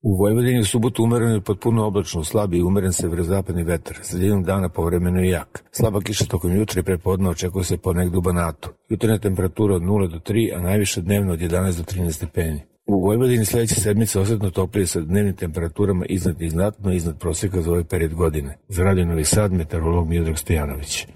U 0.02 0.16
Vojvodini 0.18 0.60
u 0.60 0.64
subotu 0.64 1.04
umereno 1.04 1.34
je 1.34 1.40
potpuno 1.40 1.86
oblačno, 1.86 2.24
slabi 2.24 2.58
i 2.58 2.62
umeren 2.62 2.92
severozapadni 2.92 3.64
vetar. 3.64 3.96
Sredinom 4.02 4.42
dana 4.42 4.68
povremeno 4.68 5.24
i 5.24 5.28
jak. 5.28 5.64
Slaba 5.72 6.00
kiša 6.00 6.24
tokom 6.24 6.56
jutra 6.56 6.80
i 6.80 6.84
prepodne 6.84 7.28
očekuje 7.28 7.64
se 7.64 7.78
ponegde 7.78 8.18
u 8.18 8.20
Banatu. 8.20 8.70
Jutarnja 8.88 9.18
temperatura 9.18 9.74
od 9.74 9.82
0 9.82 10.10
do 10.10 10.18
3, 10.18 10.56
a 10.56 10.62
najviše 10.62 11.00
dnevno 11.00 11.32
od 11.32 11.38
11 11.38 11.76
do 11.76 11.82
13 11.82 12.12
stepeni. 12.12 12.77
U 12.88 13.00
Vojvodini 13.00 13.44
sledeće 13.44 13.74
sedmice 13.74 14.20
osetno 14.20 14.50
toplije 14.50 14.86
sa 14.86 15.00
dnevnim 15.00 15.36
temperaturama 15.36 16.04
iznad 16.06 16.42
i 16.42 16.50
znatno 16.50 16.92
iznad 16.92 17.18
proseka 17.18 17.62
za 17.62 17.70
ovaj 17.70 17.84
period 17.84 18.14
godine. 18.14 18.58
Za 18.68 18.84
Radio 18.84 19.04
Novi 19.04 19.24
Sad, 19.24 19.52
meteorolog 19.52 20.08
Miodrag 20.08 20.38
Stojanović. 20.38 21.06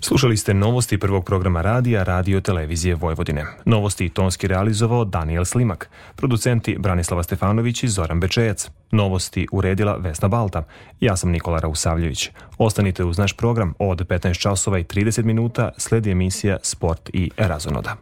Slušali 0.00 0.36
ste 0.36 0.54
novosti 0.54 0.98
prvog 0.98 1.24
programa 1.24 1.62
radija 1.62 2.02
Radio 2.02 2.40
Televizije 2.40 2.94
Vojvodine. 2.94 3.44
Novosti 3.64 4.08
tonski 4.08 4.46
realizovao 4.46 5.04
Daniel 5.04 5.44
Slimak, 5.44 5.90
producenti 6.16 6.76
Branislava 6.78 7.22
Stefanović 7.22 7.82
i 7.82 7.88
Zoran 7.88 8.20
Bečejac. 8.20 8.70
Novosti 8.90 9.46
uredila 9.52 9.96
Vesna 9.96 10.28
Balta. 10.28 10.62
Ja 11.00 11.16
sam 11.16 11.30
Nikola 11.30 11.58
Rausavljević. 11.58 12.30
Ostanite 12.58 13.04
uz 13.04 13.18
naš 13.18 13.36
program 13.36 13.74
od 13.78 14.06
15 14.08 14.38
časova 14.38 14.78
i 14.78 14.84
30 14.84 15.24
minuta 15.24 15.70
sledi 15.78 16.10
emisija 16.10 16.56
Sport 16.62 17.10
i 17.12 17.30
Razonoda. 17.36 17.96